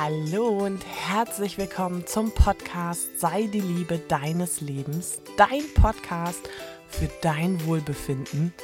[0.00, 6.48] Hallo und herzlich willkommen zum Podcast Sei die Liebe deines Lebens, dein Podcast
[6.88, 8.54] für dein Wohlbefinden.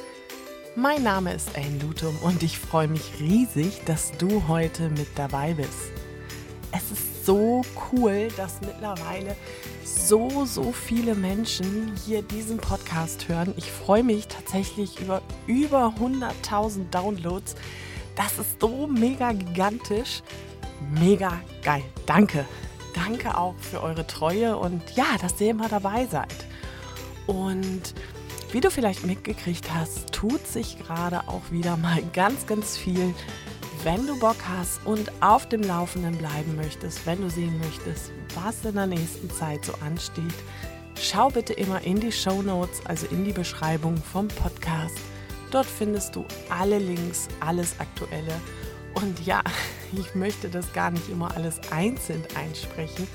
[0.77, 5.53] Mein Name ist Ayn Lutum und ich freue mich riesig, dass du heute mit dabei
[5.55, 5.91] bist.
[6.71, 9.35] Es ist so cool, dass mittlerweile
[9.83, 13.53] so, so viele Menschen hier diesen Podcast hören.
[13.57, 17.55] Ich freue mich tatsächlich über über 100.000 Downloads.
[18.15, 20.21] Das ist so mega gigantisch.
[20.91, 21.83] Mega geil.
[22.05, 22.45] Danke.
[22.93, 26.45] Danke auch für eure Treue und ja, dass ihr immer dabei seid.
[27.27, 27.93] Und
[28.51, 33.13] wie du vielleicht mitgekriegt hast, tut sich gerade auch wieder mal ganz, ganz viel.
[33.83, 38.63] Wenn du Bock hast und auf dem Laufenden bleiben möchtest, wenn du sehen möchtest, was
[38.63, 40.33] in der nächsten Zeit so ansteht,
[40.99, 44.95] schau bitte immer in die Show Notes, also in die Beschreibung vom Podcast.
[45.51, 48.41] Dort findest du alle Links, alles Aktuelle.
[48.95, 49.41] Und ja,
[49.93, 53.07] ich möchte das gar nicht immer alles einzeln einsprechen,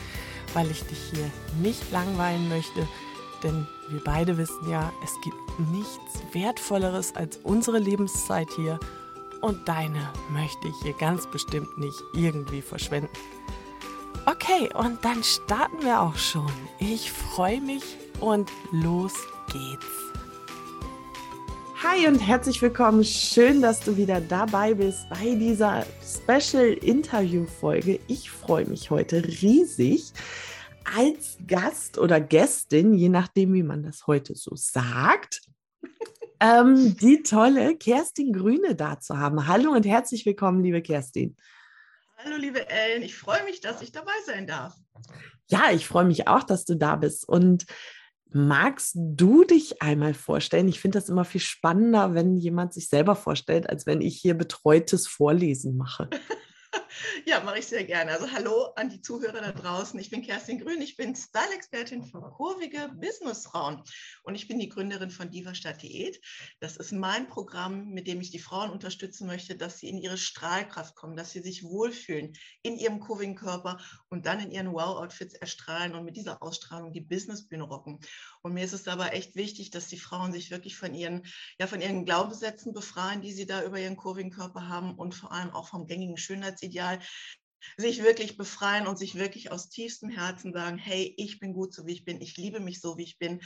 [0.54, 1.30] weil ich dich hier
[1.60, 2.86] nicht langweilen möchte.
[3.42, 8.78] Denn wir beide wissen ja, es gibt nichts Wertvolleres als unsere Lebenszeit hier.
[9.40, 13.08] Und deine möchte ich hier ganz bestimmt nicht irgendwie verschwenden.
[14.26, 16.52] Okay, und dann starten wir auch schon.
[16.78, 17.82] Ich freue mich
[18.20, 19.14] und los
[19.50, 20.09] geht's.
[21.82, 23.02] Hi und herzlich willkommen.
[23.04, 27.98] Schön, dass du wieder dabei bist bei dieser Special Interview Folge.
[28.06, 30.12] Ich freue mich heute riesig
[30.84, 35.40] als Gast oder Gästin, je nachdem, wie man das heute so sagt,
[36.40, 39.46] ähm, die tolle Kerstin Grüne da zu haben.
[39.46, 41.34] Hallo und herzlich willkommen, liebe Kerstin.
[42.18, 43.02] Hallo, liebe Ellen.
[43.02, 44.74] Ich freue mich, dass ich dabei sein darf.
[45.46, 47.26] Ja, ich freue mich auch, dass du da bist.
[47.26, 47.64] Und
[48.32, 50.68] magst du dich einmal vorstellen?
[50.68, 54.34] Ich finde das immer viel spannender, wenn jemand sich selber vorstellt, als wenn ich hier
[54.34, 56.08] betreutes Vorlesen mache.
[57.26, 58.12] Ja, mache ich sehr gerne.
[58.12, 59.98] Also hallo an die Zuhörer da draußen.
[59.98, 63.82] Ich bin Kerstin Grün, ich bin Style-Expertin für kurvige Businessfrauen
[64.22, 66.20] und ich bin die Gründerin von Diva Stadt Diät.
[66.60, 70.18] Das ist mein Programm, mit dem ich die Frauen unterstützen möchte, dass sie in ihre
[70.18, 73.78] Strahlkraft kommen, dass sie sich wohlfühlen in ihrem kurvigen Körper
[74.08, 78.00] und dann in ihren Wow-Outfits erstrahlen und mit dieser Ausstrahlung die Businessbühne rocken.
[78.42, 81.22] Und mir ist es dabei echt wichtig, dass die Frauen sich wirklich von ihren,
[81.58, 85.32] ja, von ihren Glaubenssätzen befreien, die sie da über ihren kurvigen Körper haben und vor
[85.32, 87.00] allem auch vom gängigen Schönheitsideal
[87.76, 91.86] sich wirklich befreien und sich wirklich aus tiefstem Herzen sagen, hey, ich bin gut so
[91.86, 93.40] wie ich bin, ich liebe mich so wie ich bin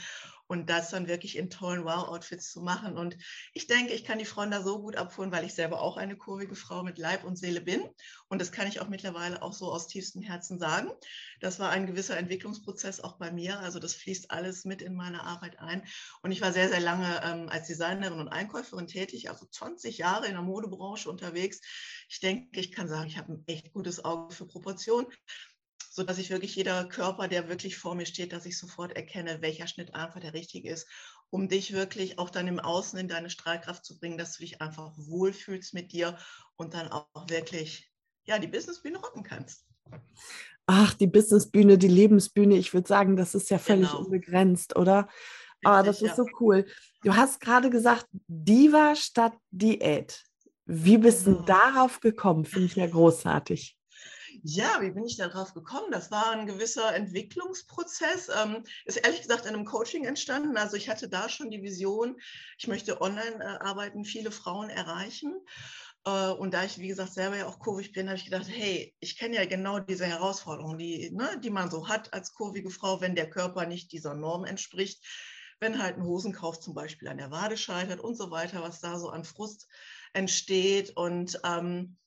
[0.47, 2.97] und das dann wirklich in tollen Wow-Outfits zu machen.
[2.97, 3.17] Und
[3.53, 6.15] ich denke, ich kann die Frauen da so gut abholen, weil ich selber auch eine
[6.15, 7.83] kurvige Frau mit Leib und Seele bin.
[8.35, 10.91] Und das kann ich auch mittlerweile auch so aus tiefstem Herzen sagen.
[11.39, 13.61] Das war ein gewisser Entwicklungsprozess auch bei mir.
[13.61, 15.85] Also das fließt alles mit in meine Arbeit ein.
[16.21, 20.25] Und ich war sehr, sehr lange ähm, als Designerin und Einkäuferin tätig, also 20 Jahre
[20.25, 21.61] in der Modebranche unterwegs.
[22.09, 25.07] Ich denke, ich kann sagen, ich habe ein echt gutes Auge für Proportion
[25.89, 29.41] so dass ich wirklich jeder Körper, der wirklich vor mir steht, dass ich sofort erkenne,
[29.41, 30.89] welcher Schnitt einfach der richtige ist,
[31.29, 34.61] um dich wirklich auch dann im Außen in deine Strahlkraft zu bringen, dass du dich
[34.61, 36.17] einfach wohlfühlst mit dir
[36.57, 37.94] und dann auch wirklich
[38.25, 39.65] ja die Businessbühne rocken kannst.
[40.67, 44.03] Ach, die Businessbühne, die Lebensbühne, ich würde sagen, das ist ja völlig genau.
[44.03, 45.07] unbegrenzt, oder?
[45.63, 46.65] Ah, das ist so cool.
[47.03, 50.23] Du hast gerade gesagt, Diva statt Diät.
[50.65, 51.41] Wie bist du oh.
[51.43, 52.45] darauf gekommen?
[52.45, 53.77] Finde ich ja großartig.
[54.43, 55.91] Ja, wie bin ich darauf gekommen?
[55.91, 58.29] Das war ein gewisser Entwicklungsprozess.
[58.29, 60.57] Ähm, ist ehrlich gesagt in einem Coaching entstanden.
[60.57, 62.19] Also ich hatte da schon die Vision,
[62.59, 65.33] ich möchte online äh, arbeiten, viele Frauen erreichen.
[66.05, 68.95] Äh, und da ich, wie gesagt, selber ja auch kurvig bin, habe ich gedacht, hey,
[68.99, 73.01] ich kenne ja genau diese Herausforderungen, die, ne, die man so hat als kurvige Frau,
[73.01, 75.03] wenn der Körper nicht dieser Norm entspricht,
[75.59, 78.99] wenn halt ein Hosenkauf zum Beispiel an der Wade scheitert und so weiter, was da
[78.99, 79.67] so an Frust
[80.13, 80.95] entsteht.
[80.95, 81.97] Und ähm,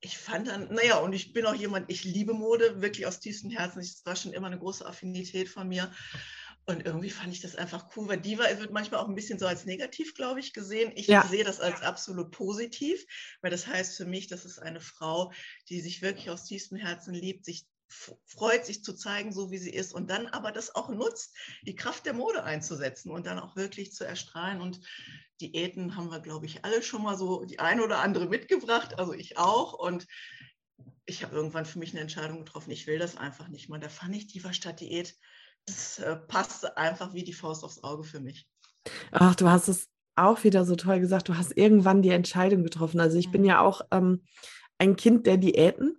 [0.00, 3.50] ich fand dann, naja, und ich bin auch jemand, ich liebe Mode, wirklich aus tiefstem
[3.50, 3.78] Herzen.
[3.78, 5.92] Das war schon immer eine große Affinität von mir.
[6.64, 9.46] Und irgendwie fand ich das einfach cool, weil Diva wird manchmal auch ein bisschen so
[9.46, 10.92] als negativ, glaube ich, gesehen.
[10.94, 11.26] Ich ja.
[11.26, 13.04] sehe das als absolut positiv,
[13.40, 15.32] weil das heißt für mich, das ist eine Frau,
[15.68, 17.66] die sich wirklich aus tiefstem Herzen liebt, sich
[18.26, 21.36] freut, sich zu zeigen, so wie sie ist und dann aber das auch nutzt,
[21.66, 24.60] die Kraft der Mode einzusetzen und dann auch wirklich zu erstrahlen.
[24.60, 24.80] Und
[25.40, 29.12] Diäten haben wir, glaube ich, alle schon mal so die eine oder andere mitgebracht, also
[29.12, 29.74] ich auch.
[29.74, 30.06] Und
[31.04, 33.78] ich habe irgendwann für mich eine Entscheidung getroffen, ich will das einfach nicht mehr.
[33.78, 35.16] Da fand ich die Stadt Diät,
[35.66, 38.48] das äh, passte einfach wie die Faust aufs Auge für mich.
[39.12, 43.00] Ach, du hast es auch wieder so toll gesagt, du hast irgendwann die Entscheidung getroffen.
[43.00, 43.32] Also ich mhm.
[43.32, 44.22] bin ja auch ähm,
[44.78, 45.98] ein Kind der Diäten.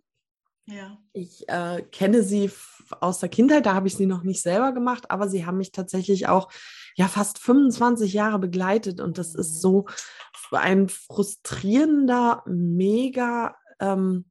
[0.65, 0.97] Ja.
[1.11, 2.49] Ich äh, kenne sie
[3.01, 5.71] aus der Kindheit, da habe ich sie noch nicht selber gemacht, aber sie haben mich
[5.71, 6.49] tatsächlich auch
[6.95, 9.87] ja fast 25 Jahre begleitet und das ist so
[10.51, 14.25] ein frustrierender, mega ähm,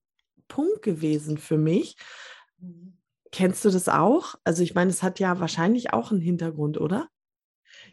[0.48, 1.96] Punkt gewesen für mich.
[3.32, 4.34] Kennst du das auch?
[4.44, 7.08] Also ich meine, es hat ja wahrscheinlich auch einen Hintergrund, oder?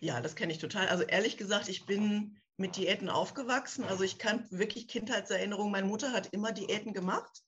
[0.01, 0.87] Ja, das kenne ich total.
[0.89, 3.85] Also ehrlich gesagt, ich bin mit Diäten aufgewachsen.
[3.85, 5.71] Also ich kann wirklich Kindheitserinnerungen.
[5.71, 7.41] Meine Mutter hat immer Diäten gemacht.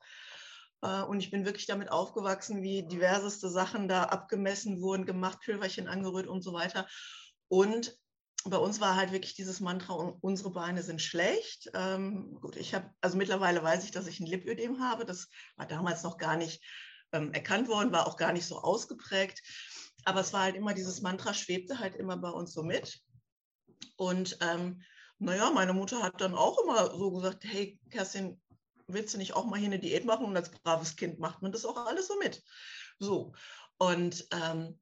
[0.81, 5.87] Äh, und ich bin wirklich damit aufgewachsen, wie diverseste Sachen da abgemessen wurden, gemacht, Pülverchen
[5.87, 6.87] angerührt und so weiter.
[7.49, 7.97] Und
[8.45, 11.69] bei uns war halt wirklich dieses Mantra, unsere Beine sind schlecht.
[11.73, 15.05] Ähm, gut, ich habe, also mittlerweile weiß ich, dass ich ein Lipödem habe.
[15.05, 16.63] Das war damals noch gar nicht
[17.11, 19.41] ähm, erkannt worden, war auch gar nicht so ausgeprägt.
[20.05, 22.99] Aber es war halt immer, dieses Mantra schwebte halt immer bei uns so mit.
[23.97, 24.81] Und ähm,
[25.19, 28.41] naja, meine Mutter hat dann auch immer so gesagt, hey, Kerstin,
[28.87, 30.25] willst du nicht auch mal hier eine Diät machen?
[30.25, 32.41] Und als braves Kind macht man das auch alles so mit.
[32.99, 33.33] So.
[33.77, 34.79] Und ähm,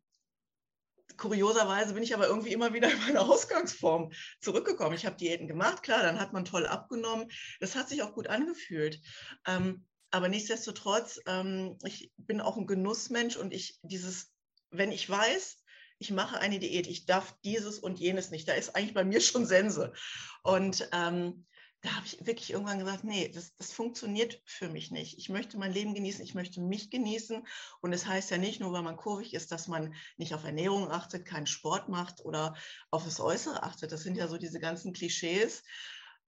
[1.17, 4.11] kurioserweise bin ich aber irgendwie immer wieder in meine Ausgangsform
[4.41, 4.95] zurückgekommen.
[4.95, 7.29] Ich habe Diäten gemacht, klar, dann hat man toll abgenommen.
[7.59, 9.01] Das hat sich auch gut angefühlt.
[9.45, 14.31] Ähm, aber nichtsdestotrotz, ähm, ich bin auch ein Genussmensch und ich dieses,
[14.71, 15.57] wenn ich weiß,
[15.99, 19.21] ich mache eine Diät, ich darf dieses und jenes nicht, da ist eigentlich bei mir
[19.21, 19.93] schon Sense.
[20.43, 21.45] Und ähm,
[21.81, 25.17] da habe ich wirklich irgendwann gesagt, nee, das, das funktioniert für mich nicht.
[25.17, 27.45] Ich möchte mein Leben genießen, ich möchte mich genießen.
[27.81, 30.43] Und es das heißt ja nicht nur, weil man kurvig ist, dass man nicht auf
[30.43, 32.55] Ernährung achtet, keinen Sport macht oder
[32.91, 33.91] auf das Äußere achtet.
[33.91, 35.63] Das sind ja so diese ganzen Klischees.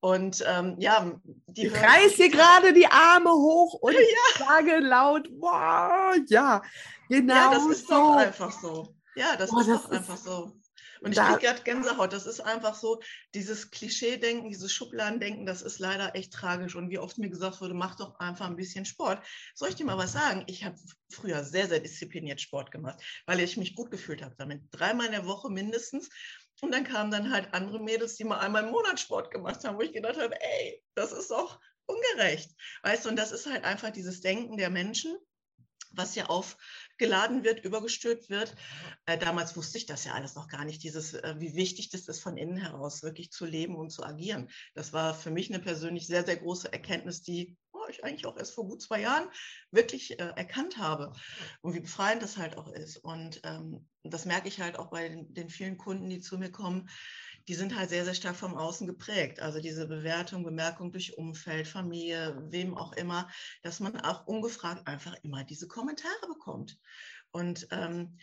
[0.01, 1.11] Und ähm, ja,
[1.47, 3.93] die ich reiß hier gerade die Arme hoch und
[4.39, 4.45] ja.
[4.45, 6.63] sage laut, wow, ja,
[7.07, 7.33] genau.
[7.33, 7.93] Ja, das ist so.
[7.93, 8.95] doch einfach so.
[9.15, 10.53] Ja, das Boah, ist das doch einfach so.
[11.01, 12.13] Und ich kriege gerade Gänsehaut.
[12.13, 13.01] Das ist einfach so,
[13.33, 16.75] dieses Klischee-Denken, dieses Schubladendenken, das ist leider echt tragisch.
[16.75, 19.23] Und wie oft mir gesagt wurde, mach doch einfach ein bisschen Sport.
[19.55, 20.43] Soll ich dir mal was sagen?
[20.45, 20.75] Ich habe
[21.09, 24.61] früher sehr, sehr diszipliniert Sport gemacht, weil ich mich gut gefühlt habe damit.
[24.69, 26.09] Dreimal in der Woche mindestens.
[26.61, 29.77] Und dann kamen dann halt andere Mädels, die mal einmal im Monat Sport gemacht haben,
[29.77, 32.51] wo ich gedacht habe, ey, das ist doch ungerecht.
[32.83, 35.17] Weißt du, und das ist halt einfach dieses Denken der Menschen,
[35.93, 38.55] was ja aufgeladen wird, übergestülpt wird.
[39.05, 42.07] Äh, damals wusste ich das ja alles noch gar nicht, dieses, äh, wie wichtig das
[42.07, 44.49] ist, von innen heraus wirklich zu leben und zu agieren.
[44.73, 48.37] Das war für mich eine persönlich sehr, sehr große Erkenntnis, die oh, ich eigentlich auch
[48.37, 49.29] erst vor gut zwei Jahren
[49.71, 51.13] wirklich äh, erkannt habe
[51.61, 52.97] und wie befreiend das halt auch ist.
[52.97, 56.51] Und ähm, das merke ich halt auch bei den, den vielen Kunden, die zu mir
[56.51, 56.89] kommen,
[57.47, 59.39] die sind halt sehr, sehr stark vom Außen geprägt.
[59.39, 63.29] Also diese Bewertung, Bemerkung durch Umfeld, Familie, wem auch immer,
[63.63, 66.77] dass man auch ungefragt einfach immer diese Kommentare bekommt.
[67.31, 68.17] Und ähm,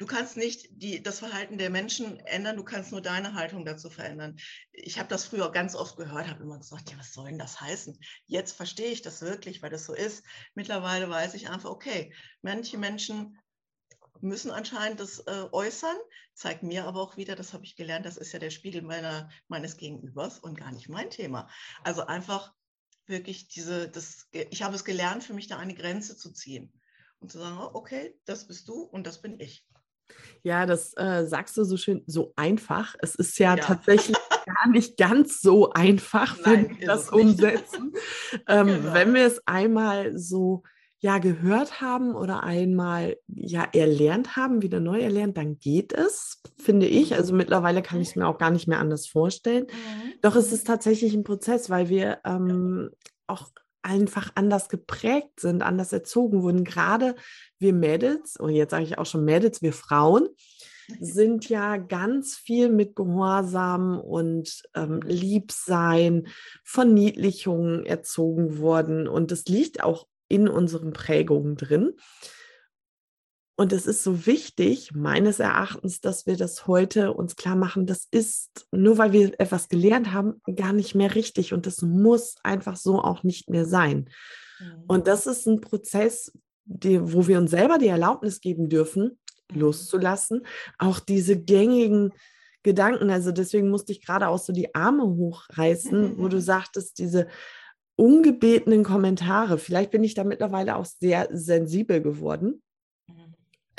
[0.00, 3.90] du kannst nicht die, das Verhalten der Menschen ändern, du kannst nur deine Haltung dazu
[3.90, 4.36] verändern.
[4.72, 7.60] Ich habe das früher ganz oft gehört, habe immer gesagt, ja, was soll denn das
[7.60, 7.98] heißen?
[8.26, 10.24] Jetzt verstehe ich das wirklich, weil das so ist.
[10.54, 13.38] Mittlerweile weiß ich einfach, okay, manche Menschen
[14.22, 15.96] müssen anscheinend das äh, äußern,
[16.32, 19.28] zeigt mir aber auch wieder, das habe ich gelernt, das ist ja der Spiegel meiner,
[19.48, 21.50] meines Gegenübers und gar nicht mein Thema.
[21.84, 22.54] Also einfach
[23.04, 26.72] wirklich diese, das, ich habe es gelernt, für mich da eine Grenze zu ziehen
[27.18, 29.66] und zu sagen, okay, das bist du und das bin ich.
[30.42, 32.94] Ja, das äh, sagst du so schön, so einfach.
[33.00, 33.62] Es ist ja, ja.
[33.62, 34.16] tatsächlich
[34.46, 37.92] gar nicht ganz so einfach, wenn wir das umsetzen.
[38.48, 38.94] ähm, genau.
[38.94, 40.62] Wenn wir es einmal so
[41.00, 46.86] ja gehört haben oder einmal ja erlernt haben, wieder neu erlernt, dann geht es, finde
[46.86, 47.10] ich.
[47.10, 47.16] Mhm.
[47.16, 49.64] Also mittlerweile kann ich es mir auch gar nicht mehr anders vorstellen.
[49.64, 50.12] Mhm.
[50.20, 52.90] Doch es ist tatsächlich ein Prozess, weil wir ähm,
[53.26, 53.48] auch
[53.82, 56.64] einfach anders geprägt sind, anders erzogen wurden.
[56.64, 57.14] Gerade
[57.58, 60.28] wir Mädels, und jetzt sage ich auch schon Mädels, wir Frauen,
[61.00, 66.26] sind ja ganz viel mit Gehorsam und ähm, Liebsein,
[66.64, 69.08] Verniedlichung erzogen worden.
[69.08, 71.92] Und das liegt auch in unseren Prägungen drin.
[73.60, 78.08] Und es ist so wichtig, meines Erachtens, dass wir das heute uns klar machen, das
[78.10, 81.52] ist, nur weil wir etwas gelernt haben, gar nicht mehr richtig.
[81.52, 84.08] Und das muss einfach so auch nicht mehr sein.
[84.60, 84.84] Mhm.
[84.88, 86.32] Und das ist ein Prozess,
[86.64, 89.18] die, wo wir uns selber die Erlaubnis geben dürfen,
[89.52, 89.60] mhm.
[89.60, 90.46] loszulassen.
[90.78, 92.14] Auch diese gängigen
[92.62, 97.26] Gedanken, also deswegen musste ich gerade auch so die Arme hochreißen, wo du sagtest, diese
[97.96, 99.58] ungebetenen Kommentare.
[99.58, 102.62] Vielleicht bin ich da mittlerweile auch sehr sensibel geworden.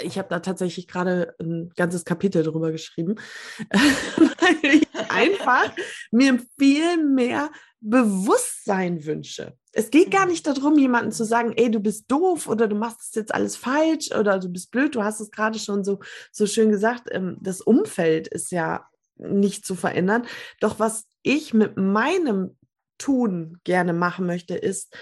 [0.03, 3.15] Ich habe da tatsächlich gerade ein ganzes Kapitel drüber geschrieben,
[3.70, 5.72] weil ich einfach
[6.12, 9.58] mir viel mehr Bewusstsein wünsche.
[9.72, 10.31] Es geht gar mhm.
[10.31, 13.55] nicht darum, jemandem zu sagen, ey, du bist doof oder du machst es jetzt alles
[13.55, 14.96] falsch oder du bist blöd.
[14.96, 16.00] Du hast es gerade schon so,
[16.31, 17.08] so schön gesagt.
[17.12, 20.27] Ähm, das Umfeld ist ja nicht zu verändern.
[20.60, 22.58] Doch was ich mit meinem
[22.98, 24.96] tun gerne machen möchte, ist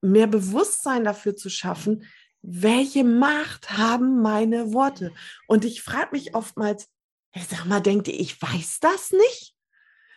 [0.00, 2.04] mehr Bewusstsein dafür zu schaffen,
[2.46, 5.12] welche Macht haben meine Worte?
[5.46, 6.88] Und ich frage mich oftmals,
[7.32, 9.54] ich sag mal, denkt ihr, ich weiß das nicht?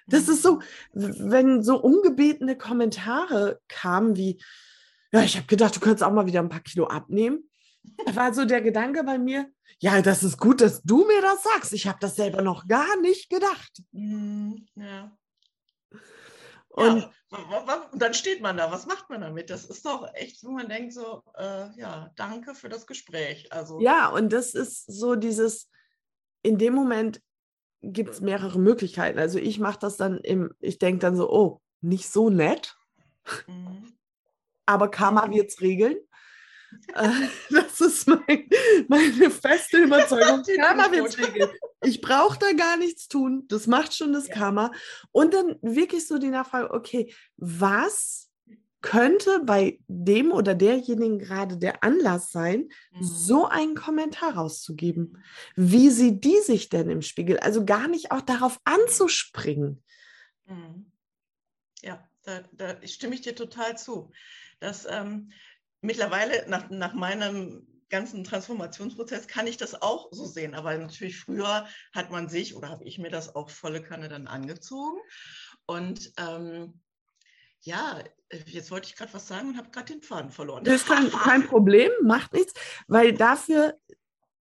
[0.08, 4.42] Das ist so, wenn so ungebetene Kommentare kamen wie,
[5.12, 7.50] ja, ich habe gedacht, du könntest auch mal wieder ein paar Kilo abnehmen.
[8.06, 11.44] Da war so der Gedanke bei mir, ja, das ist gut, dass du mir das
[11.44, 11.72] sagst.
[11.74, 13.84] Ich habe das selber noch gar nicht gedacht.
[13.92, 15.18] Mhm, ja.
[16.70, 19.50] Und ja, und dann steht man da, was macht man damit?
[19.50, 23.52] Das ist doch echt, wo man denkt so, äh, ja, danke für das Gespräch.
[23.52, 25.70] Also ja, und das ist so dieses,
[26.42, 27.22] in dem Moment
[27.82, 29.20] gibt es mehrere Möglichkeiten.
[29.20, 32.78] Also ich mache das dann im, ich denke dann so, oh, nicht so nett,
[33.48, 33.94] mhm.
[34.66, 35.98] aber Karma wird es regeln.
[37.50, 38.50] Das ist mein,
[38.88, 40.44] meine feste Überzeugung.
[40.60, 41.50] Karma regeln.
[41.84, 43.46] Ich brauche da gar nichts tun.
[43.50, 44.34] Das macht schon das Ja.
[44.34, 44.72] Karma.
[45.12, 48.30] Und dann wirklich so die Nachfrage, okay, was
[48.82, 53.04] könnte bei dem oder derjenigen gerade der Anlass sein, Mhm.
[53.04, 55.24] so einen Kommentar rauszugeben?
[55.56, 57.38] Wie sieht die sich denn im Spiegel?
[57.40, 59.84] Also gar nicht auch darauf anzuspringen.
[60.46, 60.92] Mhm.
[61.84, 64.12] Ja, da, da stimme ich dir total zu.
[64.60, 65.32] Dass ähm,
[65.82, 70.56] mittlerweile nach, nach meinem ganzen Transformationsprozess kann ich das auch so sehen.
[70.56, 74.28] Aber natürlich früher hat man sich oder habe ich mir das auch volle Kanne dann
[74.28, 74.98] angezogen.
[75.66, 76.82] Und ähm,
[77.62, 78.04] ja,
[78.46, 80.64] jetzt wollte ich gerade was sagen und habe gerade den Faden verloren.
[80.64, 82.54] Das ist kein, kein Problem, macht nichts,
[82.88, 83.78] weil dafür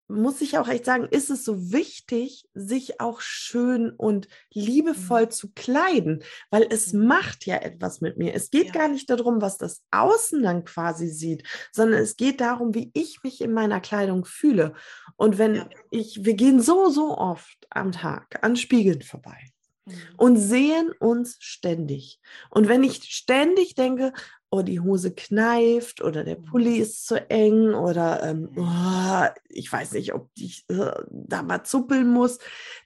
[0.09, 5.53] muss ich auch echt sagen, ist es so wichtig, sich auch schön und liebevoll zu
[5.53, 7.07] kleiden, weil es Mhm.
[7.07, 8.33] macht ja etwas mit mir.
[8.35, 8.73] Es geht Ja.
[8.73, 13.23] gar nicht darum, was das Außen dann quasi sieht, sondern es geht darum, wie ich
[13.25, 14.75] mich in meiner Kleidung fühle.
[15.17, 15.69] Und wenn Ja.
[15.91, 19.39] ich, wir gehen so, so oft am Tag an Spiegeln vorbei
[19.87, 19.93] Mhm.
[20.19, 22.21] und sehen uns ständig.
[22.51, 24.13] Und wenn ich ständig denke,
[24.51, 29.93] oh, die Hose kneift oder der Pulli ist zu eng oder ähm, oh, ich weiß
[29.93, 32.39] nicht, ob ich äh, da mal zuppeln muss,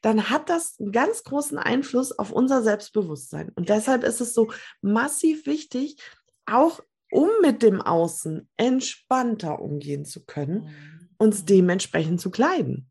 [0.02, 3.50] dann hat das einen ganz großen Einfluss auf unser Selbstbewusstsein.
[3.55, 4.50] Und deshalb ist es so
[4.81, 5.97] massiv wichtig,
[6.47, 6.81] auch
[7.12, 11.09] um mit dem Außen entspannter umgehen zu können, Mhm.
[11.19, 11.47] uns Mhm.
[11.47, 12.90] dementsprechend zu kleiden.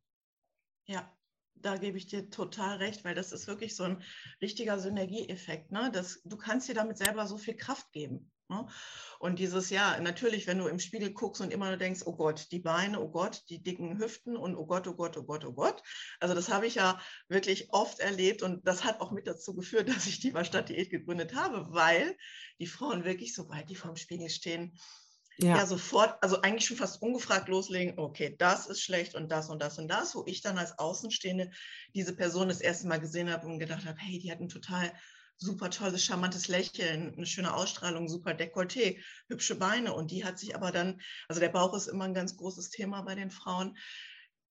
[0.86, 1.12] Ja,
[1.56, 4.02] da gebe ich dir total recht, weil das ist wirklich so ein
[4.42, 5.72] richtiger Synergieeffekt.
[5.72, 5.90] Ne?
[5.94, 8.32] Das, du kannst dir damit selber so viel Kraft geben.
[8.50, 8.66] Ne?
[9.20, 12.48] Und dieses Jahr, natürlich, wenn du im Spiegel guckst und immer nur denkst, oh Gott,
[12.52, 15.54] die Beine, oh Gott, die dicken Hüften und oh Gott, oh Gott, oh Gott, oh
[15.54, 15.84] Gott.
[16.20, 19.88] Also das habe ich ja wirklich oft erlebt und das hat auch mit dazu geführt,
[19.96, 22.18] dass ich die Stadt-Diät gegründet habe, weil
[22.60, 24.78] die Frauen wirklich, sobald die vorm Spiegel stehen,
[25.42, 25.56] ja.
[25.56, 29.62] Ja, sofort, also eigentlich schon fast ungefragt loslegen, okay, das ist schlecht und das und
[29.62, 31.50] das und das, wo ich dann als Außenstehende
[31.96, 34.92] diese Person das erste Mal gesehen habe und gedacht habe, hey, die hat ein total
[35.40, 40.56] super tolles, charmantes Lächeln, eine schöne Ausstrahlung, super Dekolleté, hübsche Beine und die hat sich
[40.56, 43.78] aber dann, also der Bauch ist immer ein ganz großes Thema bei den Frauen,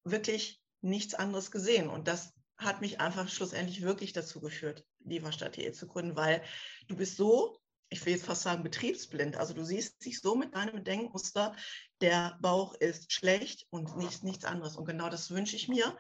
[0.04, 5.86] wirklich nichts anderes gesehen und das hat mich einfach schlussendlich wirklich dazu geführt, Diva-Stadt.de zu
[5.86, 6.42] gründen, weil
[6.88, 9.36] du bist so ich will jetzt fast sagen, betriebsblind.
[9.36, 11.56] Also du siehst dich so mit deinem Denkmuster,
[12.00, 14.76] der Bauch ist schlecht und nichts, nichts anderes.
[14.76, 15.96] Und genau das wünsche ich mir,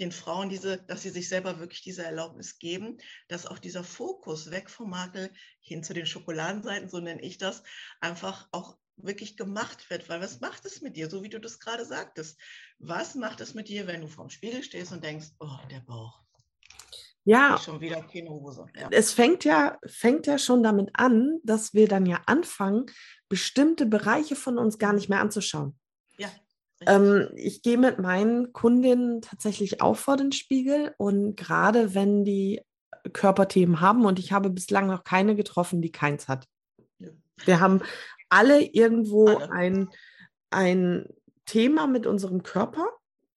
[0.00, 2.98] den Frauen, diese, dass sie sich selber wirklich diese Erlaubnis geben,
[3.28, 7.62] dass auch dieser Fokus weg vom Makel hin zu den Schokoladenseiten, so nenne ich das,
[8.00, 10.08] einfach auch wirklich gemacht wird.
[10.08, 12.38] Weil was macht es mit dir, so wie du das gerade sagtest?
[12.78, 16.24] Was macht es mit dir, wenn du vorm Spiegel stehst und denkst, oh, der Bauch,
[17.24, 17.58] ja.
[17.58, 18.66] schon wieder keine Hose.
[18.78, 18.88] Ja.
[18.90, 22.86] es fängt ja, fängt ja schon damit an, dass wir dann ja anfangen,
[23.28, 25.78] bestimmte Bereiche von uns gar nicht mehr anzuschauen.
[26.86, 32.62] Ähm, ich gehe mit meinen Kundinnen tatsächlich auch vor den Spiegel und gerade wenn die
[33.12, 36.46] Körperthemen haben und ich habe bislang noch keine getroffen, die keins hat.
[37.44, 37.82] Wir haben
[38.28, 39.50] alle irgendwo Alle.
[39.50, 39.88] ein,
[40.50, 41.08] ein
[41.44, 42.86] Thema mit unserem Körper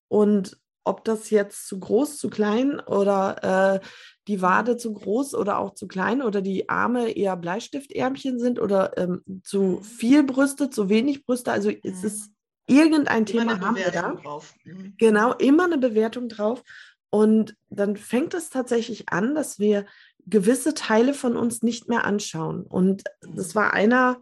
[0.08, 3.86] und ob das jetzt zu groß, zu klein oder äh,
[4.30, 8.98] die Wade zu groß oder auch zu klein oder die Arme eher Bleistiftärmchen sind oder
[8.98, 11.52] ähm, zu viel Brüste, zu wenig Brüste.
[11.52, 12.08] Also es Mhm.
[12.08, 12.32] ist
[12.68, 14.14] irgendein Immer Thema eine haben wir da.
[14.14, 14.54] drauf.
[14.64, 14.94] Mhm.
[14.98, 16.64] Genau, immer eine Bewertung drauf.
[17.10, 19.86] Und dann fängt es tatsächlich an, dass wir
[20.26, 22.64] gewisse Teile von uns nicht mehr anschauen.
[22.64, 24.20] Und das war einer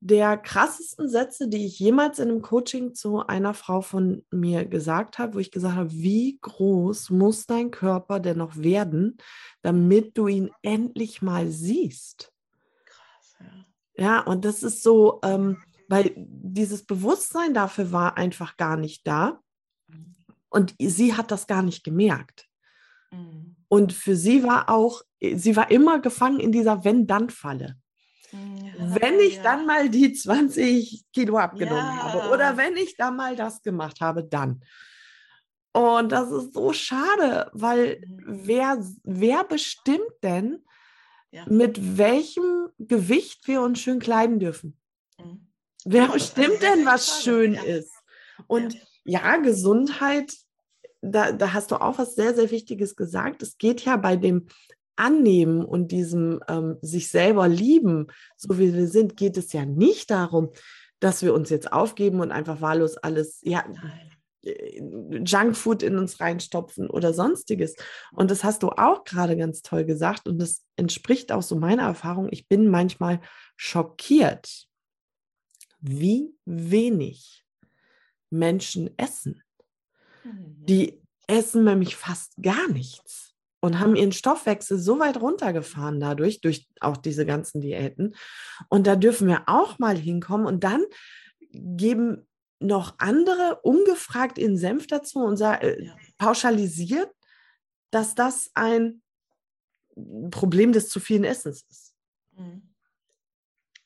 [0.00, 5.18] der krassesten Sätze, die ich jemals in einem Coaching zu einer Frau von mir gesagt
[5.18, 9.16] habe, wo ich gesagt habe, wie groß muss dein Körper denn noch werden,
[9.62, 12.32] damit du ihn endlich mal siehst?
[12.84, 14.04] Krass, ja.
[14.04, 15.62] Ja, und das ist so, ähm,
[15.94, 19.40] weil dieses Bewusstsein dafür war einfach gar nicht da.
[20.48, 22.48] Und sie hat das gar nicht gemerkt.
[23.12, 23.54] Mhm.
[23.68, 27.76] Und für sie war auch, sie war immer gefangen in dieser Wenn-Dann-Falle.
[28.32, 28.38] Ja,
[29.00, 29.42] Wenn ich ja.
[29.44, 32.02] dann mal die 20 Kilo abgenommen Ja.
[32.12, 34.64] habe oder wenn ich dann mal das gemacht habe, dann.
[35.72, 38.40] Und das ist so schade, weil Mhm.
[38.46, 40.64] wer, wer bestimmt denn,
[41.30, 41.44] Ja.
[41.48, 44.76] mit welchem Gewicht wir uns schön kleiden dürfen?
[45.18, 45.48] Mhm.
[45.84, 47.92] Wer bestimmt denn, was schön ist?
[48.46, 50.32] Und ja, Gesundheit,
[51.02, 53.42] da, da hast du auch was sehr, sehr Wichtiges gesagt.
[53.42, 54.46] Es geht ja bei dem
[54.96, 60.10] Annehmen und diesem ähm, sich selber lieben, so wie wir sind, geht es ja nicht
[60.10, 60.50] darum,
[61.00, 63.64] dass wir uns jetzt aufgeben und einfach wahllos alles, ja,
[64.44, 67.76] Junkfood in uns reinstopfen oder sonstiges.
[68.12, 71.84] Und das hast du auch gerade ganz toll gesagt und das entspricht auch so meiner
[71.84, 72.28] Erfahrung.
[72.30, 73.20] Ich bin manchmal
[73.56, 74.66] schockiert,
[75.86, 77.44] wie wenig
[78.30, 79.42] Menschen essen.
[80.24, 80.66] Mhm.
[80.66, 86.68] Die essen nämlich fast gar nichts und haben ihren Stoffwechsel so weit runtergefahren dadurch, durch
[86.80, 88.14] auch diese ganzen Diäten.
[88.68, 90.82] Und da dürfen wir auch mal hinkommen und dann
[91.50, 92.26] geben
[92.60, 97.10] noch andere ungefragt ihren Senf dazu und äh, pauschalisiert,
[97.90, 99.02] dass das ein
[100.30, 101.94] Problem des zu vielen Essens ist.
[102.32, 102.73] Mhm.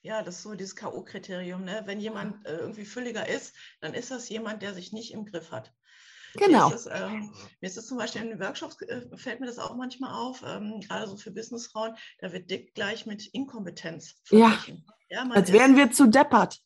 [0.08, 1.64] Ja, das ist so dieses K.O.-Kriterium.
[1.64, 1.82] Ne?
[1.84, 5.52] Wenn jemand äh, irgendwie fülliger ist, dann ist das jemand, der sich nicht im Griff
[5.52, 5.70] hat.
[6.32, 6.70] Genau.
[6.70, 9.44] Mir ist, es, ähm, mir ist es zum Beispiel in den Workshops, äh, fällt mir
[9.44, 14.14] das auch manchmal auf, ähm, gerade so für Businessfrauen, da wird dick gleich mit Inkompetenz
[14.24, 14.86] verglichen.
[15.10, 16.58] Ja, ja als wären wir zu deppert.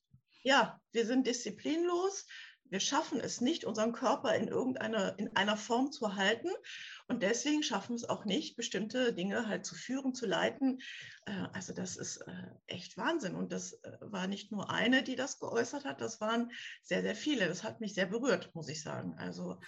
[0.44, 2.28] Ja, wir sind disziplinlos,
[2.72, 6.48] wir schaffen es nicht, unseren Körper in irgendeiner in einer Form zu halten.
[7.06, 10.80] Und deswegen schaffen es auch nicht, bestimmte Dinge halt zu führen, zu leiten.
[11.26, 13.34] Äh, also das ist äh, echt Wahnsinn.
[13.34, 16.50] Und das äh, war nicht nur eine, die das geäußert hat, das waren
[16.82, 17.46] sehr, sehr viele.
[17.46, 19.16] Das hat mich sehr berührt, muss ich sagen.
[19.18, 19.60] Also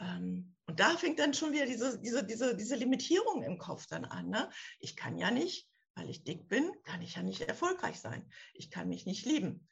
[0.00, 4.04] ähm, und da fängt dann schon wieder diese, diese, diese, diese Limitierung im Kopf dann
[4.04, 4.30] an.
[4.30, 4.50] Ne?
[4.80, 8.28] Ich kann ja nicht, weil ich dick bin, kann ich ja nicht erfolgreich sein.
[8.52, 9.68] Ich kann mich nicht lieben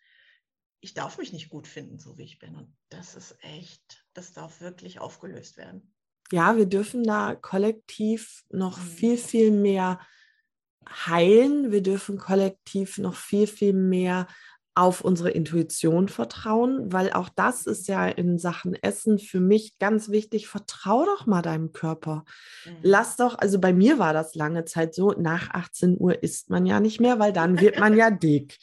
[0.81, 2.57] ich darf mich nicht gut finden, so wie ich bin.
[2.57, 5.95] Und das ist echt, das darf wirklich aufgelöst werden.
[6.33, 8.83] Ja, wir dürfen da kollektiv noch mhm.
[8.83, 10.01] viel, viel mehr
[10.89, 11.71] heilen.
[11.71, 14.27] Wir dürfen kollektiv noch viel, viel mehr
[14.77, 20.09] auf unsere Intuition vertrauen, weil auch das ist ja in Sachen Essen für mich ganz
[20.09, 20.47] wichtig.
[20.47, 22.25] Vertrau doch mal deinem Körper.
[22.65, 22.77] Mhm.
[22.83, 26.65] Lass doch, also bei mir war das lange Zeit so, nach 18 Uhr isst man
[26.65, 28.59] ja nicht mehr, weil dann wird man ja dick.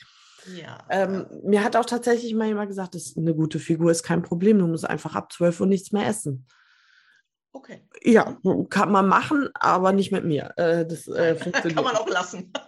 [0.56, 0.86] Ja.
[0.90, 4.22] Ähm, mir hat auch tatsächlich mal jemand gesagt, das ist eine gute Figur ist kein
[4.22, 6.48] Problem, du musst einfach ab 12 Uhr nichts mehr essen.
[7.52, 7.82] Okay.
[8.04, 8.38] Ja,
[8.70, 10.54] kann man machen, aber nicht mit mir.
[10.58, 11.76] Äh, das äh, funktioniert.
[11.76, 12.52] kann man auch lassen.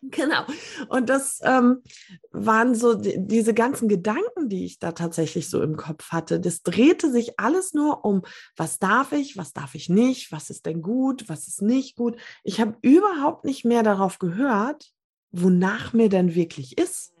[0.00, 0.44] Genau.
[0.88, 1.82] Und das ähm,
[2.30, 6.38] waren so die, diese ganzen Gedanken, die ich da tatsächlich so im Kopf hatte.
[6.38, 8.22] Das drehte sich alles nur um,
[8.56, 12.16] was darf ich, was darf ich nicht, was ist denn gut, was ist nicht gut.
[12.44, 14.92] Ich habe überhaupt nicht mehr darauf gehört,
[15.30, 17.12] wonach mir denn wirklich ist.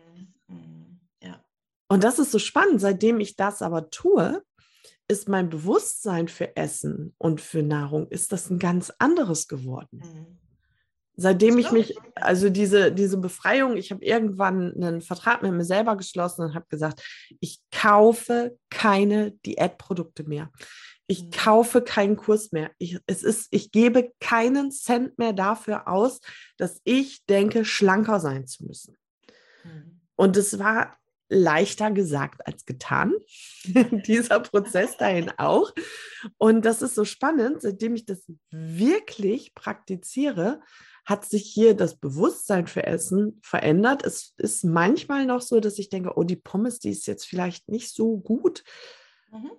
[0.48, 1.00] Mhm.
[1.22, 1.44] Ja.
[1.88, 2.80] Und das ist so spannend.
[2.80, 4.42] Seitdem ich das aber tue,
[5.08, 10.02] ist mein Bewusstsein für Essen und für Nahrung, ist das ein ganz anderes geworden.
[10.04, 10.38] Mhm.
[11.20, 15.96] Seitdem ich mich, also diese, diese Befreiung, ich habe irgendwann einen Vertrag mit mir selber
[15.96, 17.02] geschlossen und habe gesagt,
[17.40, 20.52] ich kaufe keine Diätprodukte mehr.
[21.08, 21.30] Ich mhm.
[21.30, 22.70] kaufe keinen Kurs mehr.
[22.78, 26.20] Ich, es ist, ich gebe keinen Cent mehr dafür aus,
[26.58, 28.96] dass ich denke, schlanker sein zu müssen.
[29.64, 30.00] Mhm.
[30.14, 30.96] Und es war
[31.30, 33.14] leichter gesagt als getan,
[34.06, 35.72] dieser Prozess dahin auch.
[36.36, 40.60] Und das ist so spannend, seitdem ich das wirklich praktiziere,
[41.04, 44.04] hat sich hier das Bewusstsein für Essen verändert.
[44.04, 47.68] Es ist manchmal noch so, dass ich denke, oh, die Pommes, die ist jetzt vielleicht
[47.68, 48.62] nicht so gut.
[49.32, 49.52] Mhm.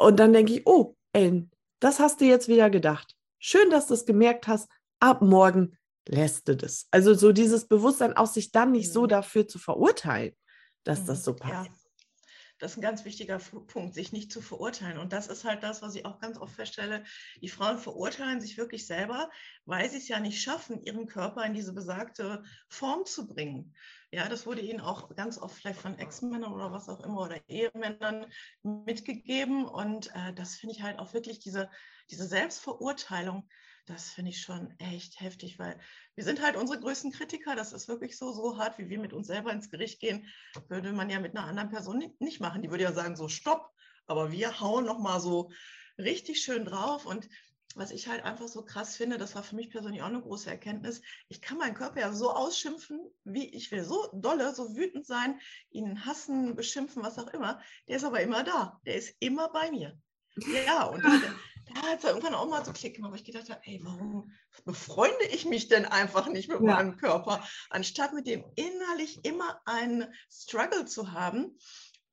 [0.00, 3.14] Und dann denke ich, oh, Ellen, das hast du jetzt wieder gedacht.
[3.38, 4.70] Schön, dass du es gemerkt hast.
[4.98, 5.76] Ab morgen
[6.08, 6.86] lässt du das.
[6.90, 9.08] Also so dieses Bewusstsein, auch sich dann nicht so mhm.
[9.08, 10.34] dafür zu verurteilen,
[10.84, 11.22] dass das mhm.
[11.24, 11.68] so passt.
[11.68, 11.74] Ja.
[12.58, 14.98] Das ist ein ganz wichtiger Punkt, sich nicht zu verurteilen.
[14.98, 17.04] Und das ist halt das, was ich auch ganz oft feststelle.
[17.42, 19.30] Die Frauen verurteilen sich wirklich selber,
[19.64, 23.74] weil sie es ja nicht schaffen, ihren Körper in diese besagte Form zu bringen.
[24.12, 27.48] Ja, das wurde ihnen auch ganz oft vielleicht von Ex-Männern oder was auch immer oder
[27.48, 28.26] Ehemännern
[28.62, 29.64] mitgegeben.
[29.64, 31.70] Und äh, das finde ich halt auch wirklich diese,
[32.10, 33.48] diese Selbstverurteilung,
[33.86, 35.78] das finde ich schon echt heftig, weil
[36.14, 37.54] wir sind halt unsere größten Kritiker.
[37.54, 40.26] Das ist wirklich so, so hart, wie wir mit uns selber ins Gericht gehen,
[40.68, 42.62] würde man ja mit einer anderen Person nicht machen.
[42.62, 43.72] Die würde ja sagen, so stopp.
[44.06, 45.50] Aber wir hauen nochmal so
[45.98, 47.06] richtig schön drauf.
[47.06, 47.28] Und
[47.76, 50.50] was ich halt einfach so krass finde, das war für mich persönlich auch eine große
[50.50, 55.06] Erkenntnis, ich kann meinen Körper ja so ausschimpfen, wie ich will, so dolle, so wütend
[55.06, 57.60] sein, ihn hassen, beschimpfen, was auch immer.
[57.88, 59.96] Der ist aber immer da, der ist immer bei mir.
[60.66, 61.10] Ja, und da,
[61.74, 64.32] da hat es irgendwann auch mal so Klick gemacht, wo ich gedacht habe, ey, warum
[64.64, 66.74] befreunde ich mich denn einfach nicht mit ja.
[66.74, 71.56] meinem Körper, anstatt mit dem innerlich immer einen Struggle zu haben.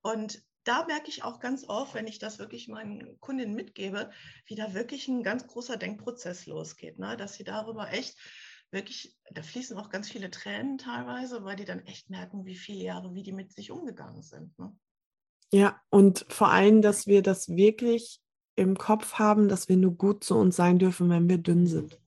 [0.02, 4.12] Und da merke ich auch ganz oft, wenn ich das wirklich meinen Kundinnen mitgebe,
[4.46, 7.16] wie da wirklich ein ganz großer Denkprozess losgeht, ne?
[7.16, 8.18] dass sie darüber echt
[8.72, 12.84] wirklich, da fließen auch ganz viele Tränen teilweise, weil die dann echt merken, wie viele
[12.84, 14.58] Jahre, wie die mit sich umgegangen sind.
[14.60, 14.76] Ne?
[15.54, 18.20] Ja, und vor allem, dass wir das wirklich
[18.56, 21.98] im Kopf haben, dass wir nur gut zu uns sein dürfen, wenn wir dünn sind.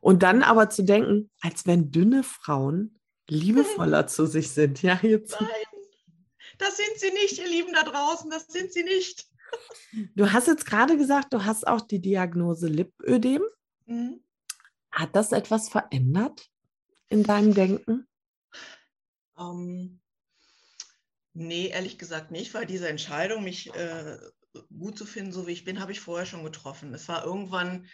[0.00, 4.80] Und dann aber zu denken, als wenn dünne Frauen liebevoller zu sich sind.
[4.82, 5.38] Ja, jetzt.
[5.40, 5.50] Nein,
[6.60, 9.26] das sind sie nicht, ihr Lieben da draußen, das sind sie nicht.
[10.14, 13.42] Du hast jetzt gerade gesagt, du hast auch die Diagnose Lipödem.
[13.86, 14.22] Mhm.
[14.92, 16.48] Hat das etwas verändert
[17.08, 18.06] in deinem Denken?
[19.38, 20.00] Ähm,
[21.32, 24.18] nee, ehrlich gesagt nicht, weil diese Entscheidung, mich äh,
[24.76, 26.92] gut zu finden, so wie ich bin, habe ich vorher schon getroffen.
[26.94, 27.86] Es war irgendwann,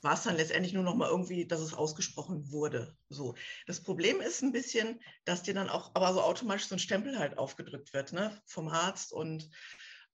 [0.00, 2.96] war es dann letztendlich nur noch mal irgendwie, dass es ausgesprochen wurde.
[3.08, 3.34] So.
[3.66, 7.18] Das Problem ist ein bisschen, dass dir dann auch aber so automatisch so ein Stempel
[7.18, 9.50] halt aufgedrückt wird, ne, vom Arzt und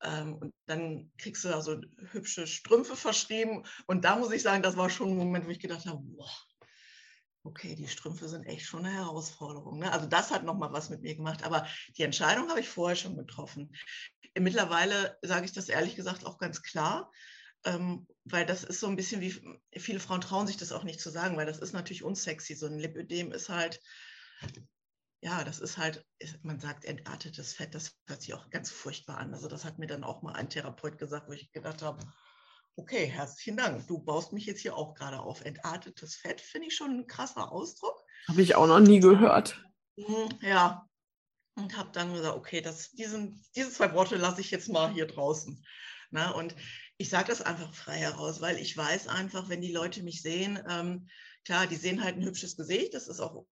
[0.02, 1.80] ähm, und dann kriegst du da so
[2.12, 3.64] hübsche Strümpfe verschrieben.
[3.86, 6.30] Und da muss ich sagen, das war schon ein Moment, wo ich gedacht habe, boah,
[7.44, 9.78] okay, die Strümpfe sind echt schon eine Herausforderung.
[9.78, 9.92] Ne?
[9.92, 11.44] Also das hat nochmal was mit mir gemacht.
[11.44, 11.66] Aber
[11.96, 13.74] die Entscheidung habe ich vorher schon getroffen.
[14.38, 17.10] Mittlerweile sage ich das ehrlich gesagt auch ganz klar.
[17.64, 21.00] Ähm, weil das ist so ein bisschen wie, viele Frauen trauen sich das auch nicht
[21.00, 22.54] zu sagen, weil das ist natürlich unsexy.
[22.54, 23.80] So ein Lipödem ist halt,
[25.20, 26.04] ja, das ist halt,
[26.42, 29.32] man sagt entartetes Fett, das hört sich auch ganz furchtbar an.
[29.32, 32.04] Also das hat mir dann auch mal ein Therapeut gesagt, wo ich gedacht habe,
[32.76, 35.42] okay, herzlichen Dank, du baust mich jetzt hier auch gerade auf.
[35.42, 38.04] Entartetes Fett finde ich schon ein krasser Ausdruck.
[38.28, 39.62] Habe ich auch noch nie gehört.
[39.96, 40.86] Mhm, ja,
[41.56, 45.06] und habe dann gesagt, okay, das, diesen, diese zwei Worte lasse ich jetzt mal hier
[45.06, 45.64] draußen.
[46.10, 46.54] Na, und
[46.96, 50.62] ich sage das einfach frei heraus, weil ich weiß einfach, wenn die Leute mich sehen,
[50.68, 51.08] ähm,
[51.44, 53.46] klar, die sehen halt ein hübsches Gesicht, das ist auch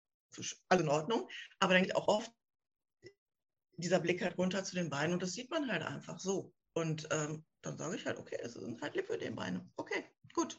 [0.68, 1.28] alles in Ordnung.
[1.59, 2.31] Aber dann geht auch oft
[3.76, 6.52] dieser Blick halt runter zu den Beinen und das sieht man halt einfach so.
[6.74, 9.68] Und ähm, dann sage ich halt, okay, es sind halt Lipödem-Beine.
[9.76, 10.59] Okay, gut.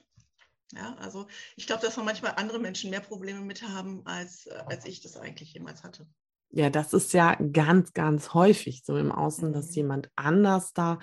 [0.73, 4.63] Ja, also ich glaube, dass man manchmal andere Menschen mehr Probleme mit haben, als, äh,
[4.65, 6.07] als ich das eigentlich jemals hatte.
[6.49, 9.53] Ja, das ist ja ganz, ganz häufig so im Außen, mhm.
[9.53, 10.99] dass jemand anders da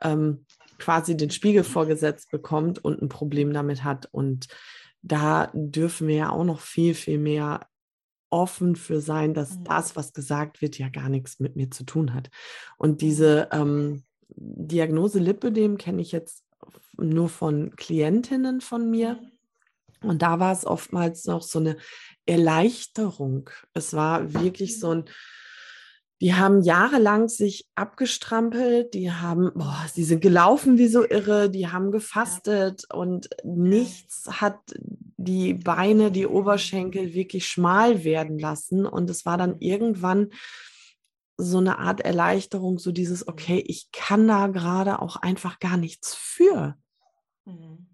[0.00, 0.46] ähm,
[0.78, 4.08] quasi den Spiegel vorgesetzt bekommt und ein Problem damit hat.
[4.10, 4.48] Und
[5.02, 7.66] da dürfen wir ja auch noch viel, viel mehr
[8.30, 9.64] offen für sein, dass mhm.
[9.64, 12.30] das, was gesagt wird, ja gar nichts mit mir zu tun hat.
[12.78, 16.44] Und diese ähm, Diagnose Lipödem kenne ich jetzt
[16.96, 19.14] nur von Klientinnen von mir.
[20.02, 20.08] Mhm.
[20.08, 21.76] Und da war es oftmals noch so eine
[22.26, 23.50] Erleichterung.
[23.74, 25.04] Es war wirklich so ein,
[26.22, 31.66] die haben jahrelang sich abgestrampelt, die haben, boah, sie sind gelaufen wie so irre, die
[31.66, 34.60] haben gefastet und nichts hat
[35.16, 38.86] die Beine, die Oberschenkel wirklich schmal werden lassen.
[38.86, 40.30] Und es war dann irgendwann
[41.38, 46.14] so eine Art Erleichterung, so dieses, okay, ich kann da gerade auch einfach gar nichts
[46.14, 46.76] für.
[47.46, 47.91] Mhm.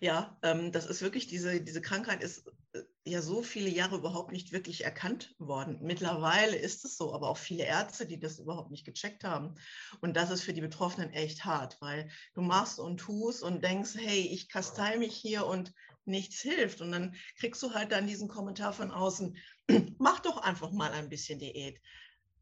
[0.00, 4.32] Ja, ähm, das ist wirklich, diese, diese Krankheit ist äh, ja so viele Jahre überhaupt
[4.32, 5.78] nicht wirklich erkannt worden.
[5.82, 9.54] Mittlerweile ist es so, aber auch viele Ärzte, die das überhaupt nicht gecheckt haben.
[10.00, 13.94] Und das ist für die Betroffenen echt hart, weil du machst und tust und denkst,
[13.96, 15.72] hey, ich kastei mich hier und
[16.04, 16.80] nichts hilft.
[16.80, 19.36] Und dann kriegst du halt dann diesen Kommentar von außen,
[19.98, 21.80] mach doch einfach mal ein bisschen Diät.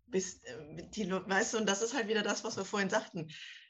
[0.06, 3.28] Bis, äh, die, weißt du, und das ist halt wieder das, was wir vorhin sagten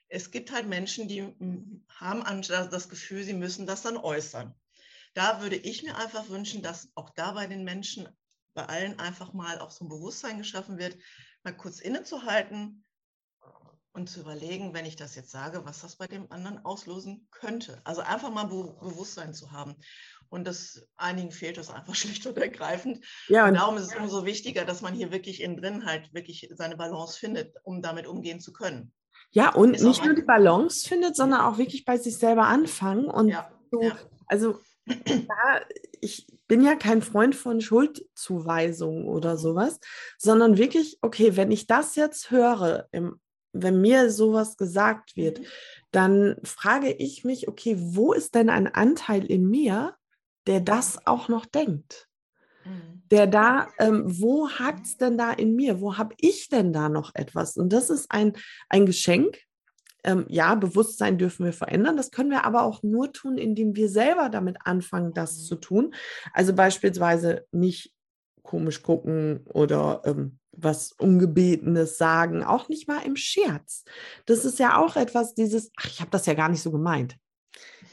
[0.09, 4.55] es gibt halt Menschen, die hm, haben das Gefühl, sie müssen das dann äußern.
[5.14, 8.09] Da würde ich mir einfach wünschen, dass auch da bei den Menschen,
[8.55, 10.97] bei allen einfach mal auch so ein Bewusstsein geschaffen wird,
[11.43, 12.85] mal kurz innezuhalten
[13.93, 17.81] und zu überlegen, wenn ich das jetzt sage, was das bei dem anderen auslösen könnte.
[17.85, 19.77] Also einfach mal Be Bewusstsein zu haben.
[20.29, 23.05] Und das einigen fehlt das einfach schlicht und ergreifend.
[23.29, 26.12] Ja, und, und darum ist es umso wichtiger, dass man hier wirklich innen drin halt
[26.12, 28.93] wirklich seine Balance findet, um damit umgehen zu können.
[29.35, 33.07] Ja, und nicht nur die Balance findet, sondern auch wirklich bei sich selber anfangen.
[33.07, 33.99] Und ja, so, ja.
[34.29, 35.61] also da,
[36.01, 39.81] ich bin ja kein Freund von Schuldzuweisungen oder sowas,
[40.18, 43.18] sondern wirklich, okay, wenn ich das jetzt höre, im,
[43.53, 45.44] wenn mir sowas gesagt wird, mhm.
[45.90, 49.97] dann frage ich mich, okay, wo ist denn ein Anteil in mir,
[50.47, 52.09] der das auch noch denkt?
[52.64, 53.03] Mhm.
[53.11, 55.81] Der da, ähm, wo hakt es denn da in mir?
[55.81, 57.57] Wo habe ich denn da noch etwas?
[57.57, 58.33] Und das ist ein,
[58.68, 59.38] ein Geschenk.
[60.03, 61.96] Ähm, ja, Bewusstsein dürfen wir verändern.
[61.96, 65.42] Das können wir aber auch nur tun, indem wir selber damit anfangen, das mhm.
[65.44, 65.94] zu tun.
[66.33, 67.94] Also beispielsweise nicht
[68.42, 73.85] komisch gucken oder ähm, was Ungebetenes sagen, auch nicht mal im Scherz.
[74.27, 77.16] Das ist ja auch etwas, dieses, ach, ich habe das ja gar nicht so gemeint.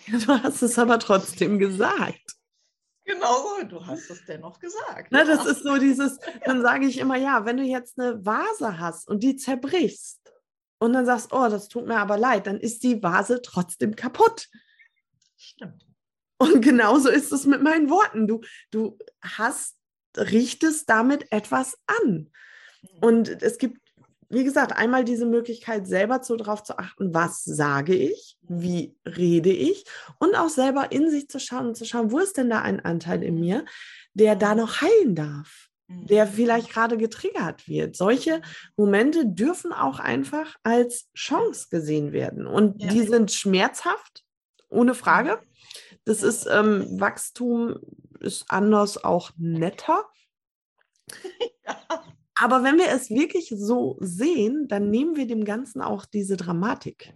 [0.08, 2.36] Du hast es aber trotzdem gesagt.
[3.04, 5.08] Genau so, du hast es dennoch gesagt.
[5.10, 8.80] Na, das ist so dieses, dann sage ich immer, ja, wenn du jetzt eine Vase
[8.80, 10.20] hast und die zerbrichst
[10.80, 14.50] und dann sagst, oh, das tut mir aber leid, dann ist die Vase trotzdem kaputt.
[15.38, 15.86] Stimmt.
[16.38, 18.28] Und genauso ist es mit meinen Worten.
[18.28, 19.78] Du, du hast,
[20.18, 22.30] richtest damit etwas an.
[22.82, 22.90] Mhm.
[23.02, 23.80] Und es gibt,
[24.32, 29.52] wie gesagt, einmal diese Möglichkeit, selber so darauf zu achten, was sage ich, wie rede
[29.52, 29.86] ich
[30.20, 32.80] und auch selber in sich zu schauen und zu schauen, wo ist denn da ein
[32.80, 33.66] Anteil in mir,
[34.14, 36.30] der da noch heilen darf der mhm.
[36.32, 37.96] vielleicht gerade getriggert wird.
[37.96, 38.42] Solche
[38.78, 42.48] Momente dürfen auch einfach als Chance gesehen werden.
[42.48, 42.90] Und ja.
[42.90, 44.24] die sind schmerzhaft,
[44.70, 45.40] ohne Frage.
[46.06, 47.78] Das ist ähm, Wachstum
[48.20, 50.06] ist anders auch netter.
[52.42, 57.14] Aber wenn wir es wirklich so sehen, dann nehmen wir dem Ganzen auch diese Dramatik.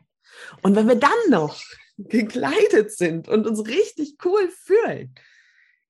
[0.61, 1.59] Und wenn wir dann noch
[1.97, 5.15] gekleidet sind und uns richtig cool fühlen,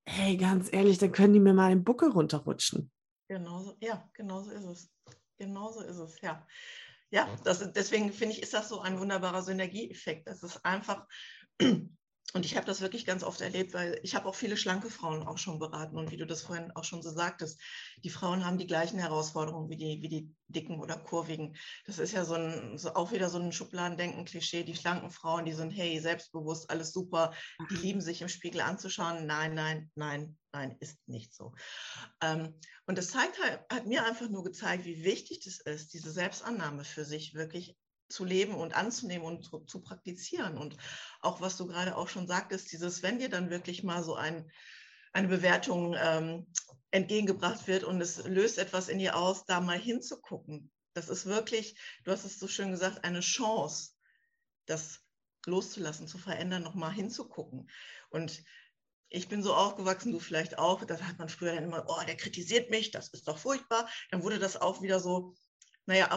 [0.05, 2.89] hey, ganz ehrlich, dann können die mir mal den Buckel runterrutschen.
[3.27, 4.89] Genauso, ja, genauso ist es.
[5.37, 6.47] Genauso ist es, ja.
[7.11, 10.27] Ja, das, deswegen finde ich, ist das so ein wunderbarer Synergieeffekt.
[10.27, 11.05] Das ist einfach
[12.35, 15.25] und ich habe das wirklich ganz oft erlebt, weil ich habe auch viele schlanke Frauen
[15.25, 15.97] auch schon beraten.
[15.97, 17.61] Und wie du das vorhin auch schon so sagtest,
[18.03, 21.55] die Frauen haben die gleichen Herausforderungen wie die, wie die dicken oder kurvigen.
[21.85, 24.65] Das ist ja so, ein, so auch wieder so ein Schubladendenken-Klischee.
[24.65, 27.31] Die schlanken Frauen, die sind, hey, selbstbewusst, alles super,
[27.71, 29.25] die lieben sich im Spiegel anzuschauen.
[29.25, 31.53] Nein, nein, nein, nein, ist nicht so.
[32.21, 32.53] Ähm,
[32.85, 36.83] und das zeigt halt, hat mir einfach nur gezeigt, wie wichtig das ist, diese Selbstannahme
[36.83, 40.57] für sich wirklich zu leben und anzunehmen und zu, zu, praktizieren.
[40.57, 40.77] Und
[41.21, 44.49] auch was du gerade auch schon sagtest, dieses, wenn dir dann wirklich mal so ein,
[45.13, 46.47] eine Bewertung ähm,
[46.91, 50.71] entgegengebracht wird und es löst etwas in dir aus, da mal hinzugucken.
[50.93, 53.93] Das ist wirklich, du hast es so schön gesagt, eine Chance,
[54.65, 55.01] das
[55.45, 57.69] loszulassen, zu verändern, nochmal hinzugucken.
[58.09, 58.43] Und
[59.09, 62.17] ich bin so aufgewachsen, du vielleicht auch, da hat man früher dann immer, oh, der
[62.17, 63.87] kritisiert mich, das ist doch furchtbar.
[64.11, 65.35] Dann wurde das auch wieder so,
[65.85, 66.07] naja,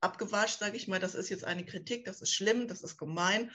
[0.00, 3.50] abgewascht, sage ich mal, das ist jetzt eine Kritik, das ist schlimm, das ist gemein.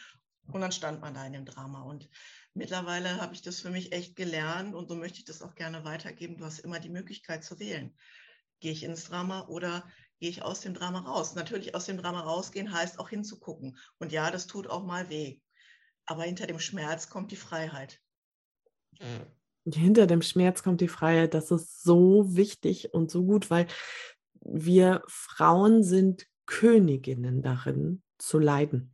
[0.51, 1.81] Und dann stand man da in dem Drama.
[1.81, 2.09] Und
[2.53, 5.83] mittlerweile habe ich das für mich echt gelernt und so möchte ich das auch gerne
[5.83, 6.37] weitergeben.
[6.37, 7.93] Du hast immer die Möglichkeit zu wählen.
[8.59, 9.87] Gehe ich ins Drama oder
[10.19, 11.35] gehe ich aus dem Drama raus?
[11.35, 13.77] Natürlich aus dem Drama rausgehen heißt auch hinzugucken.
[13.99, 15.39] Und ja, das tut auch mal weh.
[16.05, 17.99] Aber hinter dem Schmerz kommt die Freiheit.
[19.65, 21.33] Hinter dem Schmerz kommt die Freiheit.
[21.33, 23.67] Das ist so wichtig und so gut, weil
[24.49, 28.93] wir Frauen sind Königinnen darin zu leiden.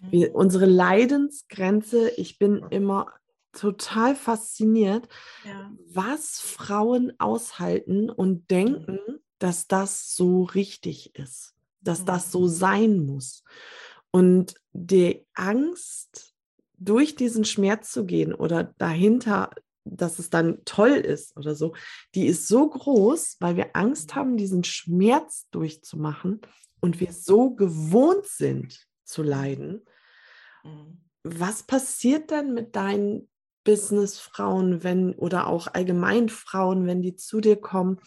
[0.00, 0.34] Wir, mhm.
[0.34, 3.12] unsere Leidensgrenze, ich bin immer
[3.52, 5.08] total fasziniert,
[5.44, 5.70] ja.
[5.86, 9.20] was Frauen aushalten und denken, mhm.
[9.38, 12.06] dass das so richtig ist, dass mhm.
[12.06, 12.48] das so mhm.
[12.48, 13.44] sein muss.
[14.10, 16.34] Und die Angst,
[16.76, 19.50] durch diesen Schmerz zu gehen oder dahinter
[19.84, 21.74] dass es dann toll ist oder so,
[22.14, 24.14] die ist so groß, weil wir Angst mhm.
[24.14, 26.40] haben, diesen Schmerz durchzumachen
[26.80, 29.84] und wir so gewohnt sind zu leiden.
[30.64, 31.00] Mhm.
[31.22, 33.28] Was passiert dann mit deinen
[33.64, 38.00] Businessfrauen, wenn oder auch allgemein Frauen, wenn die zu dir kommen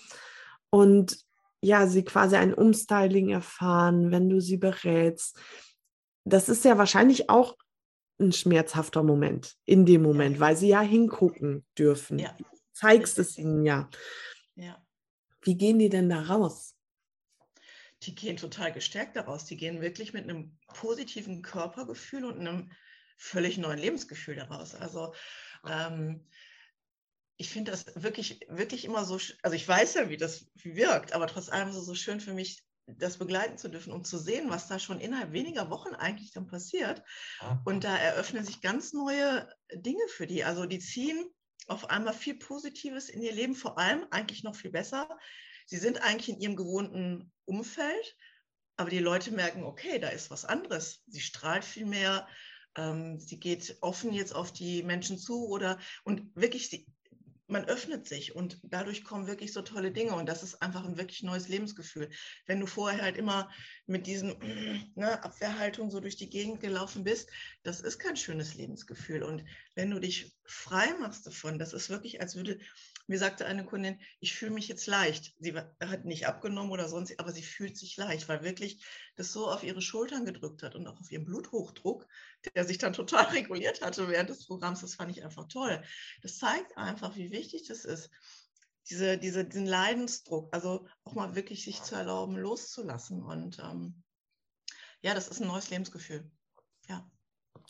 [0.69, 1.25] und
[1.61, 5.39] ja, sie quasi ein Umstyling erfahren, wenn du sie berätst?
[6.25, 7.55] Das ist ja wahrscheinlich auch
[8.19, 12.19] ein schmerzhafter Moment in dem Moment, weil sie ja hingucken dürfen.
[12.19, 12.35] Ja.
[12.73, 13.89] Zeigst es ihnen ja.
[14.55, 14.83] ja.
[15.41, 16.75] Wie gehen die denn da raus?
[18.03, 19.45] Die gehen total gestärkt daraus.
[19.45, 22.71] Die gehen wirklich mit einem positiven Körpergefühl und einem
[23.17, 24.75] völlig neuen Lebensgefühl daraus.
[24.75, 25.13] Also
[25.67, 26.27] ähm,
[27.37, 31.27] ich finde das wirklich, wirklich immer so, also ich weiß ja, wie das wirkt, aber
[31.27, 34.49] trotz allem ist es so schön für mich, das begleiten zu dürfen, um zu sehen,
[34.49, 37.03] was da schon innerhalb weniger Wochen eigentlich dann passiert.
[37.65, 40.43] Und da eröffnen sich ganz neue Dinge für die.
[40.43, 41.29] Also die ziehen
[41.67, 45.09] auf einmal viel Positives in ihr Leben, vor allem eigentlich noch viel besser.
[45.65, 48.15] Sie sind eigentlich in ihrem gewohnten Umfeld,
[48.77, 51.03] aber die Leute merken, okay, da ist was anderes.
[51.07, 52.25] Sie strahlt viel mehr,
[52.77, 56.87] ähm, sie geht offen jetzt auf die Menschen zu oder und wirklich, sie,
[57.47, 60.97] man öffnet sich und dadurch kommen wirklich so tolle Dinge und das ist einfach ein
[60.97, 62.09] wirklich neues Lebensgefühl.
[62.45, 63.49] Wenn du vorher halt immer
[63.85, 64.35] mit diesen
[64.95, 67.29] ne, Abwehrhaltung so durch die Gegend gelaufen bist,
[67.63, 69.43] das ist kein schönes Lebensgefühl und
[69.75, 72.59] wenn du dich frei machst davon, das ist wirklich, als würde,
[73.07, 75.33] mir sagte eine Kundin, ich fühle mich jetzt leicht.
[75.39, 79.49] Sie hat nicht abgenommen oder sonst, aber sie fühlt sich leicht, weil wirklich das so
[79.49, 82.07] auf ihre Schultern gedrückt hat und auch auf ihren Bluthochdruck,
[82.53, 84.81] der sich dann total reguliert hatte während des Programms.
[84.81, 85.81] Das fand ich einfach toll.
[86.21, 88.09] Das zeigt einfach, wie wichtig das ist,
[88.89, 93.23] diese, diese, diesen Leidensdruck, also auch mal wirklich sich zu erlauben, loszulassen.
[93.23, 94.03] Und ähm,
[95.01, 96.29] ja, das ist ein neues Lebensgefühl.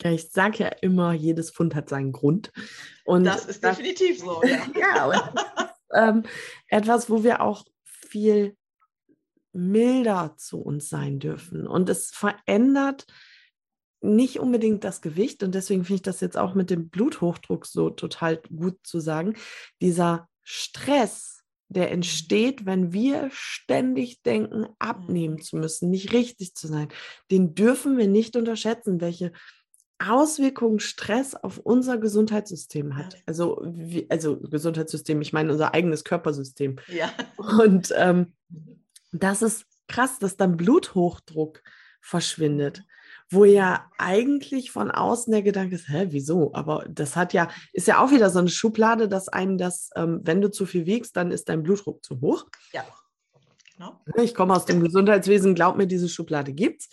[0.02, 0.10] Ja.
[0.12, 2.52] Ich sage ja immer, jedes Fund hat seinen Grund.
[3.04, 4.42] Und das ist das, definitiv so.
[4.44, 5.34] Ja, ja und
[5.92, 6.22] ähm,
[6.68, 8.56] etwas, wo wir auch viel
[9.52, 11.66] milder zu uns sein dürfen.
[11.66, 13.06] Und es verändert
[14.00, 17.90] nicht unbedingt das Gewicht und deswegen finde ich das jetzt auch mit dem Bluthochdruck so
[17.90, 19.34] total gut zu sagen.
[19.80, 25.42] Dieser Stress, der entsteht, wenn wir ständig denken, abnehmen mhm.
[25.42, 26.88] zu müssen, nicht richtig zu sein,
[27.30, 29.32] den dürfen wir nicht unterschätzen, welche
[29.98, 33.16] Auswirkungen Stress auf unser Gesundheitssystem hat.
[33.26, 36.76] Also, wie, also Gesundheitssystem, ich meine unser eigenes Körpersystem.
[36.86, 37.10] Ja.
[37.36, 38.32] Und ähm,
[39.12, 41.62] das ist krass, dass dann Bluthochdruck
[42.00, 42.84] verschwindet
[43.30, 46.52] wo ja eigentlich von außen der Gedanke ist, hä, wieso?
[46.54, 50.20] Aber das hat ja, ist ja auch wieder so eine Schublade, dass einem das, ähm,
[50.22, 52.46] wenn du zu viel wiegst, dann ist dein Blutdruck zu hoch.
[52.72, 52.84] Ja.
[53.76, 54.00] Genau.
[54.16, 56.88] Ich komme aus dem Gesundheitswesen, glaub mir, diese Schublade gibt's.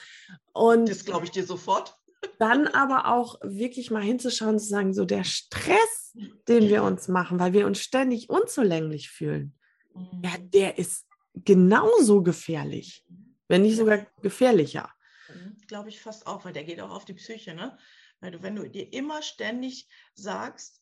[0.54, 1.96] Und das glaube ich dir sofort.
[2.40, 6.14] Dann aber auch wirklich mal hinzuschauen und zu sagen, so der Stress,
[6.48, 9.58] den wir uns machen, weil wir uns ständig unzulänglich fühlen,
[9.94, 10.52] ja, mhm.
[10.52, 13.06] der ist genauso gefährlich,
[13.48, 14.92] wenn nicht sogar gefährlicher.
[15.30, 17.78] Mhm, Glaube ich fast auch, weil der geht auch auf die Psyche, ne?
[18.22, 20.82] Weil du, wenn du dir immer ständig sagst,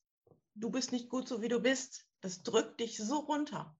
[0.56, 3.76] du bist nicht gut so wie du bist, das drückt dich so runter.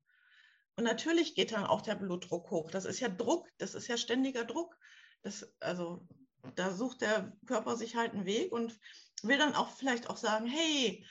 [0.76, 2.72] Und natürlich geht dann auch der Blutdruck hoch.
[2.72, 4.76] Das ist ja Druck, das ist ja ständiger Druck.
[5.22, 6.08] Das, also
[6.56, 8.80] da sucht der Körper sich halt einen Weg und
[9.22, 11.06] will dann auch vielleicht auch sagen, hey,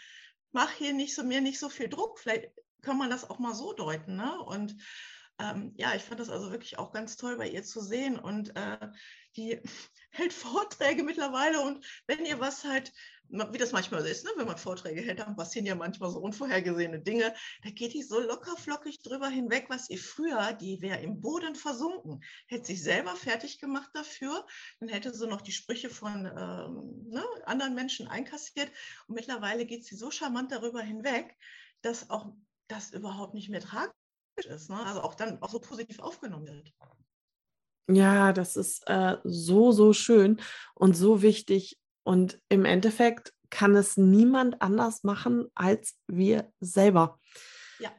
[0.53, 2.19] mach hier nicht so mir nicht so viel Druck.
[2.19, 2.51] Vielleicht
[2.83, 4.17] kann man das auch mal so deuten.
[4.17, 4.41] Ne?
[4.41, 4.77] Und
[5.43, 8.19] ähm, ja, ich fand das also wirklich auch ganz toll bei ihr zu sehen.
[8.19, 8.79] Und äh,
[9.37, 9.61] die
[10.11, 11.61] hält Vorträge mittlerweile.
[11.61, 12.93] Und wenn ihr was halt,
[13.29, 17.01] wie das manchmal ist, ne, wenn man Vorträge hält, dann passieren ja manchmal so unvorhergesehene
[17.01, 21.21] Dinge, da geht die so locker flockig drüber hinweg, was ihr früher, die wäre im
[21.21, 24.47] Boden versunken, hätte sich selber fertig gemacht dafür,
[24.81, 28.71] dann hätte sie noch die Sprüche von ähm, ne, anderen Menschen einkassiert.
[29.09, 31.35] Und mittlerweile geht sie so charmant darüber hinweg,
[31.81, 32.35] dass auch
[32.69, 34.02] das überhaupt nicht mehr tragisch
[34.37, 34.85] ist, ne?
[34.85, 36.73] also auch dann auch so positiv aufgenommen wird.
[37.89, 40.41] Ja, das ist äh, so, so schön
[40.75, 41.79] und so wichtig.
[42.05, 47.21] Und im Endeffekt kann es niemand anders machen als wir selber.
[47.79, 47.91] Ja.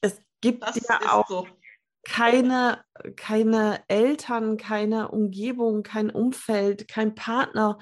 [0.00, 1.46] Es gibt das ja auch so.
[2.04, 2.84] keine,
[3.16, 7.78] keine Eltern, keine Umgebung, kein Umfeld, kein Partner,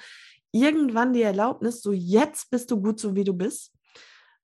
[0.51, 3.73] irgendwann die Erlaubnis, so jetzt bist du gut so wie du bist,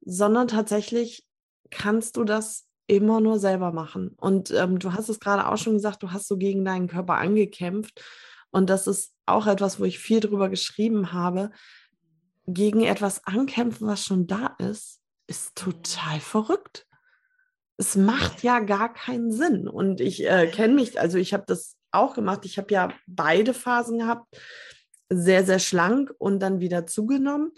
[0.01, 1.27] sondern tatsächlich
[1.69, 4.15] kannst du das immer nur selber machen.
[4.17, 7.15] Und ähm, du hast es gerade auch schon gesagt, du hast so gegen deinen Körper
[7.15, 8.03] angekämpft.
[8.49, 11.51] Und das ist auch etwas, wo ich viel drüber geschrieben habe.
[12.47, 16.87] Gegen etwas ankämpfen, was schon da ist, ist total verrückt.
[17.77, 19.67] Es macht ja gar keinen Sinn.
[19.67, 22.43] Und ich äh, kenne mich, also ich habe das auch gemacht.
[22.45, 24.25] Ich habe ja beide Phasen gehabt.
[25.09, 27.51] Sehr, sehr schlank und dann wieder zugenommen.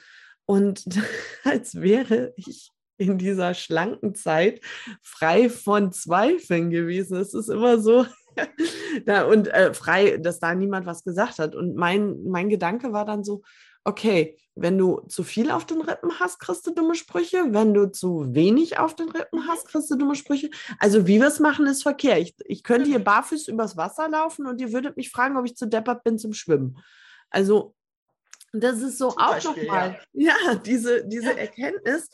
[0.46, 0.84] Und
[1.46, 4.62] als wäre ich in dieser schlanken Zeit
[5.02, 7.18] frei von Zweifeln gewesen.
[7.18, 8.06] Es ist immer so,
[9.06, 11.56] da, und äh, frei, dass da niemand was gesagt hat.
[11.56, 13.42] Und mein, mein Gedanke war dann so,
[13.84, 17.46] okay, wenn du zu viel auf den Rippen hast, kriegst du dumme Sprüche.
[17.50, 19.48] Wenn du zu wenig auf den Rippen mhm.
[19.48, 20.50] hast, kriegst du dumme Sprüche.
[20.78, 22.20] Also wie wir es machen, ist Verkehr.
[22.20, 25.56] Ich, ich könnte hier barfuß übers Wasser laufen und ihr würdet mich fragen, ob ich
[25.56, 26.78] zu deppert bin zum Schwimmen.
[27.30, 27.76] Also
[28.54, 30.34] das ist so Zum auch nochmal, ja.
[30.46, 31.38] ja, diese, diese ja.
[31.38, 32.10] Erkenntnis,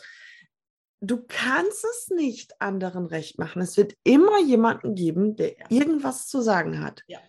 [1.02, 3.62] du kannst es nicht anderen recht machen.
[3.62, 5.66] Es wird immer jemanden geben, der ja.
[5.70, 7.04] irgendwas zu sagen hat.
[7.08, 7.20] Ja.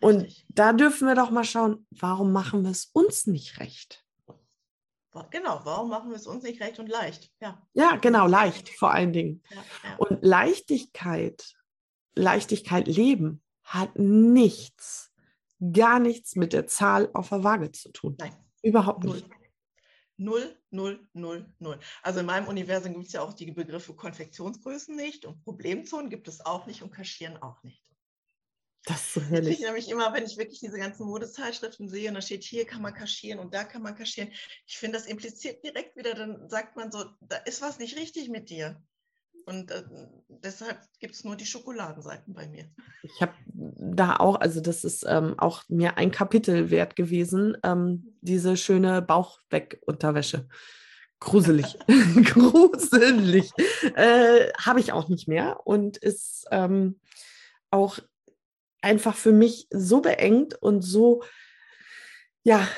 [0.00, 4.04] Und da dürfen wir doch mal schauen, warum machen wir es uns nicht recht?
[5.30, 7.32] Genau, warum machen wir es uns nicht recht und leicht?
[7.40, 9.42] Ja, ja genau, leicht vor allen Dingen.
[9.50, 9.96] Ja.
[9.96, 11.54] Und Leichtigkeit,
[12.14, 15.10] Leichtigkeit leben hat nichts,
[15.72, 18.16] gar nichts mit der Zahl auf der Waage zu tun.
[18.18, 18.32] Nein.
[18.62, 19.28] Überhaupt nicht.
[20.20, 21.78] Null, null, null, null.
[22.02, 26.26] Also in meinem Universum gibt es ja auch die Begriffe Konfektionsgrößen nicht und Problemzonen gibt
[26.26, 27.84] es auch nicht und Kaschieren auch nicht.
[28.84, 29.60] Das ist so herrlich.
[29.60, 32.82] Ich nämlich immer, wenn ich wirklich diese ganzen Modezeitschriften sehe und da steht, hier kann
[32.82, 34.32] man kaschieren und da kann man kaschieren.
[34.66, 38.28] Ich finde, das impliziert direkt wieder, dann sagt man so, da ist was nicht richtig
[38.28, 38.82] mit dir.
[39.48, 39.82] Und äh,
[40.28, 42.68] deshalb gibt es nur die Schokoladenseiten bei mir.
[43.02, 48.14] Ich habe da auch, also das ist ähm, auch mir ein Kapitel wert gewesen, ähm,
[48.20, 50.46] diese schöne Bauchweg-Unterwäsche.
[51.18, 51.78] Gruselig.
[52.24, 53.50] Gruselig.
[53.96, 57.00] Äh, habe ich auch nicht mehr und ist ähm,
[57.70, 58.00] auch
[58.82, 61.22] einfach für mich so beengt und so,
[62.42, 62.68] ja,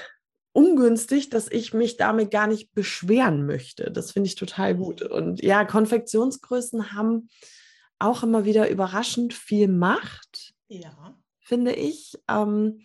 [0.53, 3.90] ungünstig, dass ich mich damit gar nicht beschweren möchte.
[3.90, 5.03] Das finde ich total gut.
[5.03, 7.28] Und ja, Konfektionsgrößen haben
[7.98, 10.55] auch immer wieder überraschend viel Macht.
[10.68, 11.16] Ja.
[11.40, 12.14] Finde ich.
[12.28, 12.80] Ähm,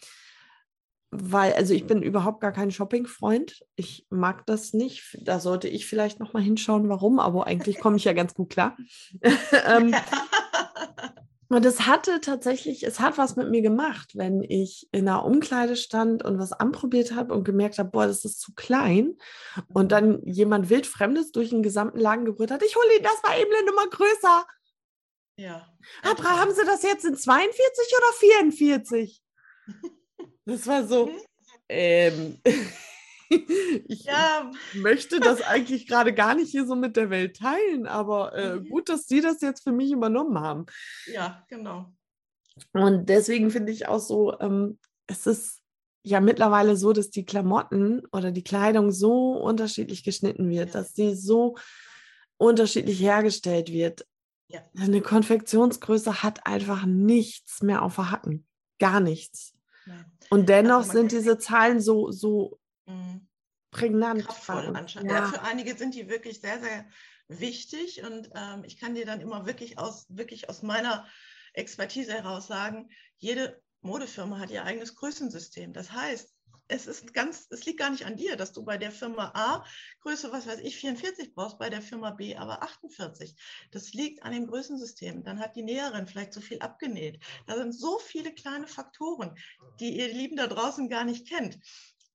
[1.12, 3.64] weil, also ich bin überhaupt gar kein Shopping-Freund.
[3.76, 5.18] Ich mag das nicht.
[5.22, 8.50] Da sollte ich vielleicht noch mal hinschauen, warum, aber eigentlich komme ich ja ganz gut
[8.50, 8.76] klar.
[9.68, 9.96] ähm,
[11.48, 15.76] Und es hatte tatsächlich, es hat was mit mir gemacht, wenn ich in einer Umkleide
[15.76, 19.16] stand und was anprobiert habe und gemerkt habe, boah, das ist zu klein.
[19.68, 23.40] Und dann jemand wildfremdes durch den gesamten Laden gebrüllt hat, ich hole Ihnen das mal
[23.40, 24.46] eben eine Nummer größer.
[25.38, 25.68] Ja.
[26.04, 29.22] Aber haben Sie das jetzt in 42 oder 44?
[30.48, 31.20] Das war so, mhm.
[31.70, 32.42] ähm,
[33.88, 34.52] ich ja.
[34.74, 38.70] möchte das eigentlich gerade gar nicht hier so mit der Welt teilen, aber äh, mhm.
[38.70, 40.66] gut, dass Sie das jetzt für mich übernommen haben.
[41.06, 41.94] Ja, genau.
[42.72, 45.62] Und deswegen finde ich auch so, ähm, es ist
[46.04, 50.74] ja mittlerweile so, dass die Klamotten oder die Kleidung so unterschiedlich geschnitten wird, ja.
[50.74, 51.56] dass sie so
[52.38, 54.06] unterschiedlich hergestellt wird.
[54.48, 54.62] Ja.
[54.80, 58.46] Eine Konfektionsgröße hat einfach nichts mehr auf der Hacken.
[58.80, 59.56] Gar nichts.
[59.86, 60.06] Nein.
[60.30, 62.60] Und dennoch also sind diese Zahlen so, so
[63.76, 64.94] prägnant.
[64.96, 65.04] Ja.
[65.04, 65.26] ja.
[65.28, 66.86] für einige sind die wirklich sehr, sehr
[67.28, 68.04] wichtig.
[68.04, 71.08] Und ähm, ich kann dir dann immer wirklich aus, wirklich aus meiner
[71.54, 75.74] Expertise heraus sagen, jede Modefirma hat ihr eigenes Größensystem.
[75.74, 76.36] Das heißt,
[76.68, 79.64] es ist ganz, es liegt gar nicht an dir, dass du bei der Firma A
[80.02, 83.36] Größe, was weiß ich, 44 brauchst, bei der Firma B aber 48.
[83.72, 85.24] Das liegt an dem Größensystem.
[85.24, 87.24] Dann hat die Näherin vielleicht zu viel abgenäht.
[87.46, 89.36] Da sind so viele kleine Faktoren,
[89.80, 91.60] die ihr Lieben da draußen gar nicht kennt.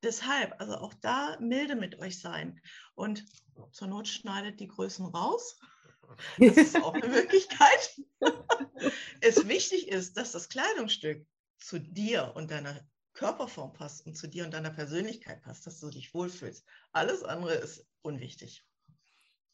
[0.03, 2.61] Deshalb, also auch da milde mit euch sein.
[2.95, 3.25] Und
[3.73, 5.59] zur Not schneidet die Größen raus.
[6.39, 8.01] Das ist auch eine Möglichkeit.
[9.21, 11.27] es wichtig ist, dass das Kleidungsstück
[11.59, 12.81] zu dir und deiner
[13.13, 16.65] Körperform passt und zu dir und deiner Persönlichkeit passt, dass du dich wohlfühlst.
[16.93, 18.65] Alles andere ist unwichtig.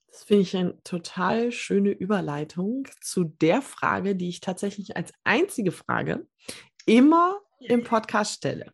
[0.09, 5.72] Das finde ich eine total schöne Überleitung zu der Frage, die ich tatsächlich als einzige
[5.72, 6.26] Frage
[6.86, 8.72] immer im Podcast stelle.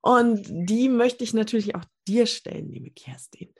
[0.00, 3.52] Und die möchte ich natürlich auch dir stellen, liebe Kerstin.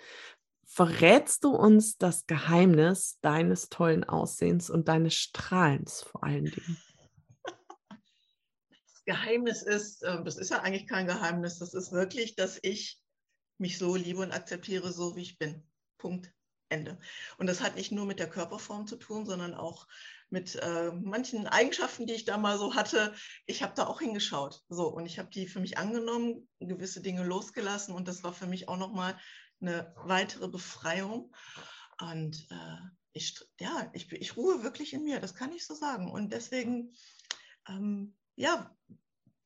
[0.64, 6.78] Verrätst du uns das Geheimnis deines tollen Aussehens und deines Strahlens vor allen Dingen?
[9.09, 13.01] Geheimnis ist, ähm, das ist ja eigentlich kein Geheimnis, das ist wirklich, dass ich
[13.57, 15.66] mich so liebe und akzeptiere, so wie ich bin.
[15.97, 16.30] Punkt.
[16.68, 16.98] Ende.
[17.38, 19.86] Und das hat nicht nur mit der Körperform zu tun, sondern auch
[20.30, 23.14] mit äh, manchen Eigenschaften, die ich da mal so hatte.
[23.46, 24.62] Ich habe da auch hingeschaut.
[24.68, 28.46] So, und ich habe die für mich angenommen, gewisse Dinge losgelassen und das war für
[28.46, 29.18] mich auch nochmal
[29.60, 31.34] eine weitere Befreiung.
[32.00, 32.76] Und äh,
[33.12, 36.10] ich, ja, ich, ich ruhe wirklich in mir, das kann ich so sagen.
[36.10, 36.92] Und deswegen
[37.68, 38.70] ähm, ja,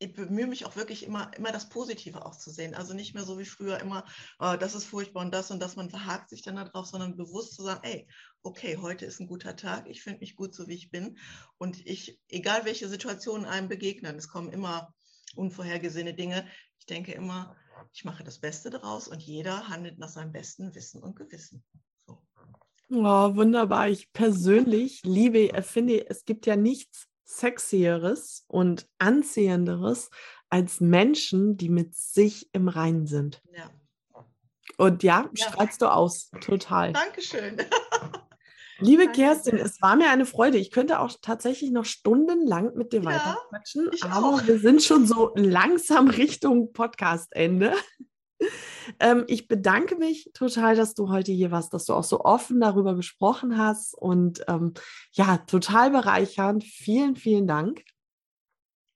[0.02, 2.74] ich bemühe mich auch wirklich immer, immer das Positive auch zu sehen.
[2.74, 4.04] Also nicht mehr so wie früher immer,
[4.38, 7.54] oh, das ist furchtbar und das und das, man verhakt sich dann darauf, sondern bewusst
[7.54, 8.08] zu sagen, ey,
[8.42, 11.18] okay, heute ist ein guter Tag, ich finde mich gut so, wie ich bin.
[11.58, 14.92] Und ich, egal welche Situationen einem begegnen, es kommen immer
[15.36, 16.46] unvorhergesehene Dinge.
[16.78, 17.56] Ich denke immer,
[17.92, 21.64] ich mache das Beste daraus und jeder handelt nach seinem besten Wissen und Gewissen.
[22.06, 22.18] So.
[22.90, 23.88] Oh, wunderbar.
[23.88, 30.10] Ich persönlich liebe, finde, es gibt ja nichts Sexieres und Anziehenderes
[30.48, 33.42] als Menschen, die mit sich im Reinen sind.
[33.56, 33.70] Ja.
[34.76, 35.46] Und ja, ja.
[35.46, 36.92] strahlst du aus, total.
[36.92, 37.56] Dankeschön.
[38.78, 39.20] Liebe Danke.
[39.20, 40.58] Kerstin, es war mir eine Freude.
[40.58, 44.46] Ich könnte auch tatsächlich noch stundenlang mit dir ja, weiterquatschen, aber auch.
[44.46, 47.74] wir sind schon so langsam Richtung Podcastende.
[48.98, 52.60] Ähm, ich bedanke mich total, dass du heute hier warst, dass du auch so offen
[52.60, 54.74] darüber gesprochen hast und ähm,
[55.12, 56.64] ja, total bereichernd.
[56.64, 57.84] Vielen, vielen Dank.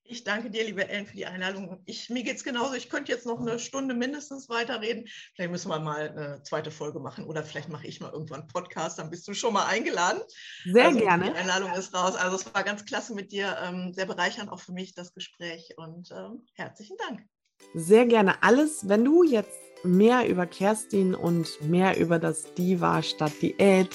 [0.08, 1.82] Ich danke dir, liebe Ellen, für die Einladung.
[1.84, 2.74] Ich, mir geht es genauso.
[2.74, 5.06] Ich könnte jetzt noch eine Stunde mindestens weiterreden.
[5.34, 8.48] Vielleicht müssen wir mal eine zweite Folge machen oder vielleicht mache ich mal irgendwann einen
[8.48, 8.98] Podcast.
[8.98, 10.22] Dann bist du schon mal eingeladen.
[10.64, 11.32] Sehr also, gerne.
[11.32, 12.14] Die Einladung ist raus.
[12.14, 13.56] Also es war ganz klasse mit dir.
[13.62, 17.26] Ähm, sehr bereichernd auch für mich das Gespräch und ähm, herzlichen Dank.
[17.74, 18.42] Sehr gerne.
[18.42, 23.90] Alles, wenn du jetzt mehr über Kerstin und mehr über das Diva statt Diät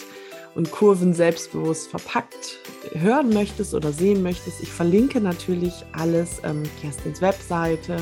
[0.55, 2.59] und Kurven selbstbewusst verpackt
[2.93, 7.97] hören möchtest oder sehen möchtest, ich verlinke natürlich alles, ähm, Kerstins Webseite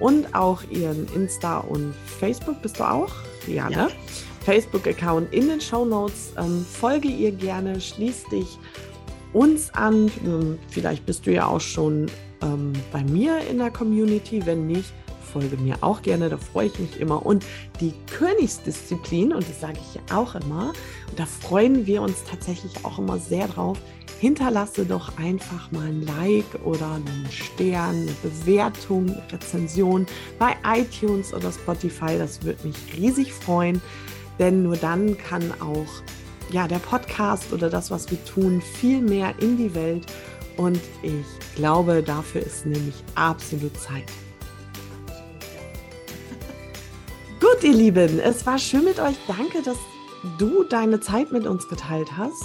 [0.00, 2.60] und auch ihren Insta- und Facebook.
[2.62, 3.12] Bist du auch?
[3.46, 3.88] Ja, ne?
[4.44, 6.32] Facebook-Account in den Show Notes.
[6.36, 8.58] Ähm, folge ihr gerne, schließ dich
[9.32, 10.10] uns an.
[10.24, 12.06] Ähm, vielleicht bist du ja auch schon
[12.44, 14.44] ähm, bei mir in der Community.
[14.44, 14.92] Wenn nicht,
[15.34, 17.26] folge mir auch gerne, da freue ich mich immer.
[17.26, 17.44] Und
[17.80, 20.72] die Königsdisziplin, und das sage ich ja auch immer,
[21.16, 23.78] da freuen wir uns tatsächlich auch immer sehr drauf,
[24.20, 30.06] hinterlasse doch einfach mal ein Like oder einen Stern, eine Bewertung, eine Rezension
[30.38, 32.16] bei iTunes oder Spotify.
[32.16, 33.82] Das würde mich riesig freuen,
[34.38, 36.02] denn nur dann kann auch
[36.50, 40.06] ja, der Podcast oder das, was wir tun, viel mehr in die Welt.
[40.56, 41.24] Und ich
[41.56, 44.04] glaube, dafür ist nämlich absolut Zeit.
[47.40, 49.16] Gut, ihr Lieben, es war schön mit euch.
[49.26, 49.78] Danke, dass
[50.38, 52.44] du deine Zeit mit uns geteilt hast.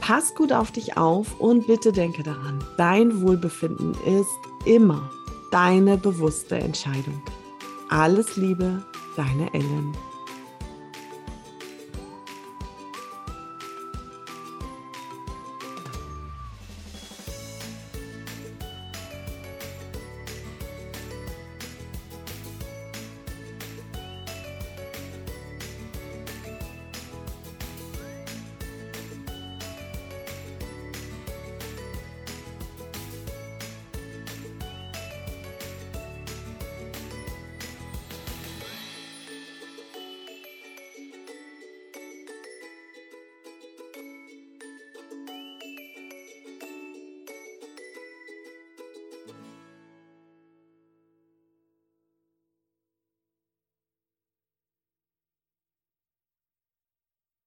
[0.00, 4.30] Pass gut auf dich auf und bitte denke daran, dein Wohlbefinden ist
[4.64, 5.10] immer
[5.50, 7.20] deine bewusste Entscheidung.
[7.90, 8.82] Alles Liebe,
[9.16, 9.94] deine Ellen.